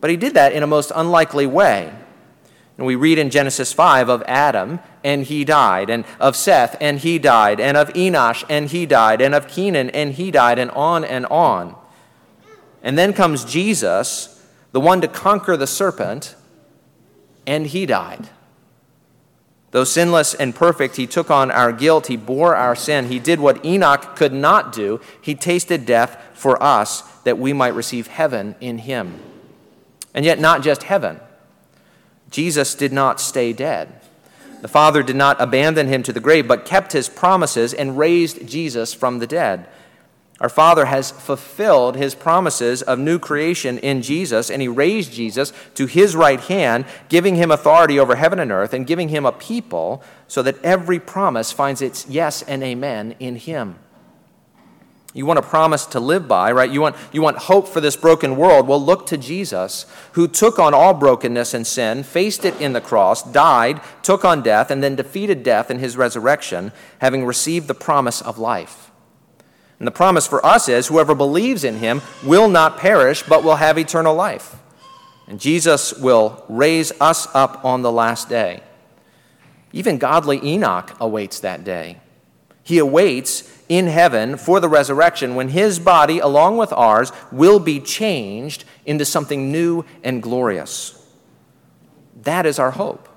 But 0.00 0.10
he 0.10 0.16
did 0.16 0.34
that 0.34 0.52
in 0.52 0.62
a 0.62 0.66
most 0.68 0.92
unlikely 0.94 1.46
way. 1.48 1.92
And 2.78 2.86
we 2.86 2.94
read 2.94 3.18
in 3.18 3.30
Genesis 3.30 3.72
5 3.72 4.08
of 4.08 4.22
Adam, 4.26 4.78
and 5.02 5.24
he 5.24 5.44
died, 5.44 5.90
and 5.90 6.04
of 6.20 6.36
Seth, 6.36 6.76
and 6.80 7.00
he 7.00 7.18
died, 7.18 7.58
and 7.58 7.76
of 7.76 7.88
Enosh, 7.94 8.44
and 8.48 8.68
he 8.68 8.86
died, 8.86 9.20
and 9.20 9.34
of 9.34 9.48
Kenan, 9.48 9.90
and 9.90 10.12
he 10.12 10.30
died, 10.30 10.60
and 10.60 10.70
on 10.72 11.04
and 11.04 11.26
on. 11.26 11.74
And 12.84 12.96
then 12.96 13.14
comes 13.14 13.44
Jesus, 13.44 14.46
the 14.70 14.80
one 14.80 15.00
to 15.00 15.08
conquer 15.08 15.56
the 15.56 15.66
serpent, 15.66 16.36
and 17.46 17.66
he 17.66 17.86
died. 17.86 18.28
Though 19.70 19.84
sinless 19.84 20.34
and 20.34 20.54
perfect, 20.54 20.94
he 20.96 21.06
took 21.06 21.30
on 21.30 21.50
our 21.50 21.72
guilt, 21.72 22.06
he 22.06 22.16
bore 22.16 22.54
our 22.54 22.76
sin, 22.76 23.08
he 23.08 23.18
did 23.18 23.40
what 23.40 23.64
Enoch 23.64 24.14
could 24.14 24.32
not 24.32 24.72
do. 24.72 25.00
He 25.20 25.34
tasted 25.34 25.84
death 25.84 26.22
for 26.34 26.62
us 26.62 27.00
that 27.24 27.38
we 27.38 27.52
might 27.52 27.74
receive 27.74 28.06
heaven 28.06 28.54
in 28.60 28.78
him. 28.78 29.18
And 30.14 30.24
yet, 30.24 30.38
not 30.38 30.62
just 30.62 30.84
heaven. 30.84 31.18
Jesus 32.30 32.74
did 32.74 32.92
not 32.92 33.18
stay 33.18 33.52
dead. 33.52 34.00
The 34.60 34.68
Father 34.68 35.02
did 35.02 35.16
not 35.16 35.40
abandon 35.40 35.88
him 35.88 36.02
to 36.04 36.12
the 36.12 36.20
grave, 36.20 36.46
but 36.46 36.64
kept 36.64 36.92
his 36.92 37.08
promises 37.08 37.74
and 37.74 37.98
raised 37.98 38.46
Jesus 38.46 38.94
from 38.94 39.18
the 39.18 39.26
dead. 39.26 39.66
Our 40.40 40.48
Father 40.48 40.86
has 40.86 41.12
fulfilled 41.12 41.94
his 41.94 42.14
promises 42.14 42.82
of 42.82 42.98
new 42.98 43.20
creation 43.20 43.78
in 43.78 44.02
Jesus, 44.02 44.50
and 44.50 44.60
he 44.60 44.66
raised 44.66 45.12
Jesus 45.12 45.52
to 45.74 45.86
his 45.86 46.16
right 46.16 46.40
hand, 46.40 46.86
giving 47.08 47.36
him 47.36 47.52
authority 47.52 48.00
over 48.00 48.16
heaven 48.16 48.40
and 48.40 48.50
earth, 48.50 48.74
and 48.74 48.86
giving 48.86 49.10
him 49.10 49.24
a 49.24 49.32
people 49.32 50.02
so 50.26 50.42
that 50.42 50.62
every 50.64 50.98
promise 50.98 51.52
finds 51.52 51.80
its 51.80 52.08
yes 52.08 52.42
and 52.42 52.64
amen 52.64 53.14
in 53.20 53.36
him. 53.36 53.76
You 55.16 55.24
want 55.24 55.38
a 55.38 55.42
promise 55.42 55.86
to 55.86 56.00
live 56.00 56.26
by, 56.26 56.50
right? 56.50 56.68
You 56.68 56.80
want, 56.80 56.96
you 57.12 57.22
want 57.22 57.38
hope 57.38 57.68
for 57.68 57.80
this 57.80 57.94
broken 57.94 58.34
world. 58.36 58.66
Well, 58.66 58.84
look 58.84 59.06
to 59.06 59.16
Jesus, 59.16 59.86
who 60.14 60.26
took 60.26 60.58
on 60.58 60.74
all 60.74 60.92
brokenness 60.92 61.54
and 61.54 61.64
sin, 61.64 62.02
faced 62.02 62.44
it 62.44 62.60
in 62.60 62.72
the 62.72 62.80
cross, 62.80 63.22
died, 63.22 63.80
took 64.02 64.24
on 64.24 64.42
death, 64.42 64.72
and 64.72 64.82
then 64.82 64.96
defeated 64.96 65.44
death 65.44 65.70
in 65.70 65.78
his 65.78 65.96
resurrection, 65.96 66.72
having 66.98 67.24
received 67.24 67.68
the 67.68 67.74
promise 67.74 68.20
of 68.20 68.40
life. 68.40 68.90
And 69.78 69.86
the 69.86 69.92
promise 69.92 70.26
for 70.26 70.44
us 70.44 70.68
is 70.68 70.86
whoever 70.86 71.14
believes 71.14 71.64
in 71.64 71.76
him 71.76 72.00
will 72.24 72.48
not 72.48 72.78
perish, 72.78 73.22
but 73.22 73.42
will 73.42 73.56
have 73.56 73.78
eternal 73.78 74.14
life. 74.14 74.56
And 75.26 75.40
Jesus 75.40 75.92
will 75.94 76.44
raise 76.48 76.92
us 77.00 77.26
up 77.34 77.64
on 77.64 77.82
the 77.82 77.92
last 77.92 78.28
day. 78.28 78.62
Even 79.72 79.98
godly 79.98 80.40
Enoch 80.44 80.94
awaits 81.00 81.40
that 81.40 81.64
day. 81.64 81.98
He 82.62 82.78
awaits 82.78 83.50
in 83.68 83.86
heaven 83.86 84.36
for 84.36 84.60
the 84.60 84.68
resurrection 84.68 85.34
when 85.34 85.48
his 85.48 85.78
body, 85.78 86.18
along 86.18 86.56
with 86.56 86.72
ours, 86.72 87.12
will 87.32 87.58
be 87.58 87.80
changed 87.80 88.64
into 88.86 89.04
something 89.04 89.50
new 89.50 89.84
and 90.02 90.22
glorious. 90.22 91.00
That 92.22 92.46
is 92.46 92.58
our 92.58 92.72
hope. 92.72 93.08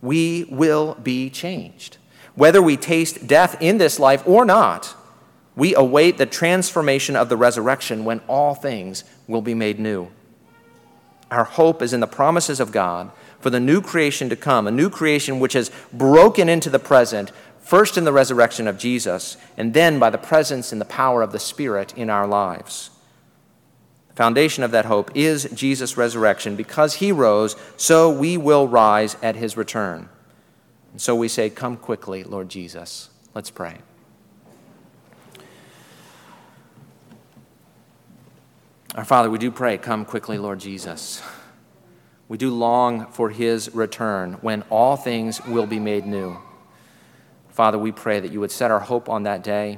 We 0.00 0.46
will 0.50 0.94
be 0.94 1.28
changed. 1.30 1.98
Whether 2.34 2.62
we 2.62 2.76
taste 2.76 3.26
death 3.26 3.60
in 3.60 3.78
this 3.78 3.98
life 3.98 4.22
or 4.26 4.44
not, 4.44 4.94
we 5.56 5.74
await 5.74 6.18
the 6.18 6.26
transformation 6.26 7.16
of 7.16 7.28
the 7.28 7.36
resurrection 7.36 8.04
when 8.04 8.20
all 8.28 8.54
things 8.54 9.02
will 9.26 9.42
be 9.42 9.54
made 9.54 9.80
new. 9.80 10.08
Our 11.30 11.44
hope 11.44 11.82
is 11.82 11.92
in 11.92 12.00
the 12.00 12.06
promises 12.06 12.60
of 12.60 12.70
God 12.70 13.10
for 13.40 13.50
the 13.50 13.58
new 13.58 13.80
creation 13.80 14.28
to 14.28 14.36
come, 14.36 14.66
a 14.66 14.70
new 14.70 14.90
creation 14.90 15.40
which 15.40 15.54
has 15.54 15.70
broken 15.92 16.48
into 16.48 16.70
the 16.70 16.78
present 16.78 17.32
first 17.60 17.98
in 17.98 18.04
the 18.04 18.12
resurrection 18.12 18.68
of 18.68 18.78
Jesus, 18.78 19.36
and 19.56 19.74
then 19.74 19.98
by 19.98 20.08
the 20.08 20.18
presence 20.18 20.70
and 20.70 20.80
the 20.80 20.84
power 20.84 21.20
of 21.20 21.32
the 21.32 21.38
Spirit 21.40 21.92
in 21.96 22.08
our 22.08 22.26
lives. 22.26 22.90
The 24.08 24.14
foundation 24.14 24.62
of 24.62 24.70
that 24.70 24.84
hope 24.84 25.10
is 25.14 25.48
Jesus' 25.52 25.96
resurrection. 25.96 26.54
Because 26.54 26.94
he 26.94 27.10
rose, 27.10 27.56
so 27.76 28.08
we 28.08 28.36
will 28.36 28.68
rise 28.68 29.16
at 29.20 29.34
his 29.34 29.56
return. 29.56 30.08
And 30.92 31.00
so 31.00 31.16
we 31.16 31.26
say, 31.28 31.50
Come 31.50 31.76
quickly, 31.76 32.22
Lord 32.22 32.48
Jesus. 32.48 33.10
Let's 33.34 33.50
pray. 33.50 33.78
Our 38.96 39.04
Father, 39.04 39.28
we 39.28 39.36
do 39.36 39.50
pray, 39.50 39.76
Come 39.76 40.06
quickly, 40.06 40.38
Lord 40.38 40.58
Jesus. 40.58 41.22
We 42.28 42.38
do 42.38 42.50
long 42.50 43.04
for 43.12 43.28
his 43.28 43.74
return 43.74 44.38
when 44.40 44.62
all 44.70 44.96
things 44.96 45.44
will 45.44 45.66
be 45.66 45.78
made 45.78 46.06
new. 46.06 46.38
Father, 47.50 47.76
we 47.76 47.92
pray 47.92 48.20
that 48.20 48.32
you 48.32 48.40
would 48.40 48.50
set 48.50 48.70
our 48.70 48.80
hope 48.80 49.10
on 49.10 49.24
that 49.24 49.44
day, 49.44 49.76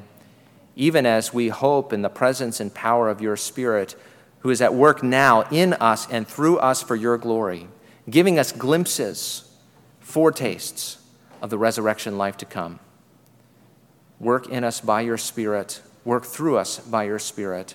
even 0.77 1.05
as 1.05 1.35
we 1.35 1.49
hope 1.49 1.93
in 1.93 2.03
the 2.03 2.09
presence 2.09 2.61
and 2.61 2.73
power 2.73 3.09
of 3.09 3.21
your 3.21 3.37
Spirit, 3.37 3.97
who 4.39 4.51
is 4.51 4.63
at 4.63 4.73
work 4.73 5.03
now 5.03 5.43
in 5.51 5.73
us 5.73 6.09
and 6.09 6.27
through 6.27 6.59
us 6.59 6.81
for 6.81 6.95
your 6.95 7.19
glory, 7.19 7.67
giving 8.09 8.39
us 8.39 8.53
glimpses, 8.53 9.53
foretastes 9.99 10.99
of 11.43 11.51
the 11.51 11.59
resurrection 11.59 12.19
life 12.19 12.37
to 12.37 12.47
come. 12.47 12.79
Work 14.21 14.49
in 14.49 14.63
us 14.63 14.81
by 14.81 15.01
your 15.01 15.19
Spirit, 15.19 15.83
work 16.05 16.25
through 16.25 16.57
us 16.57 16.79
by 16.79 17.03
your 17.03 17.19
Spirit. 17.19 17.75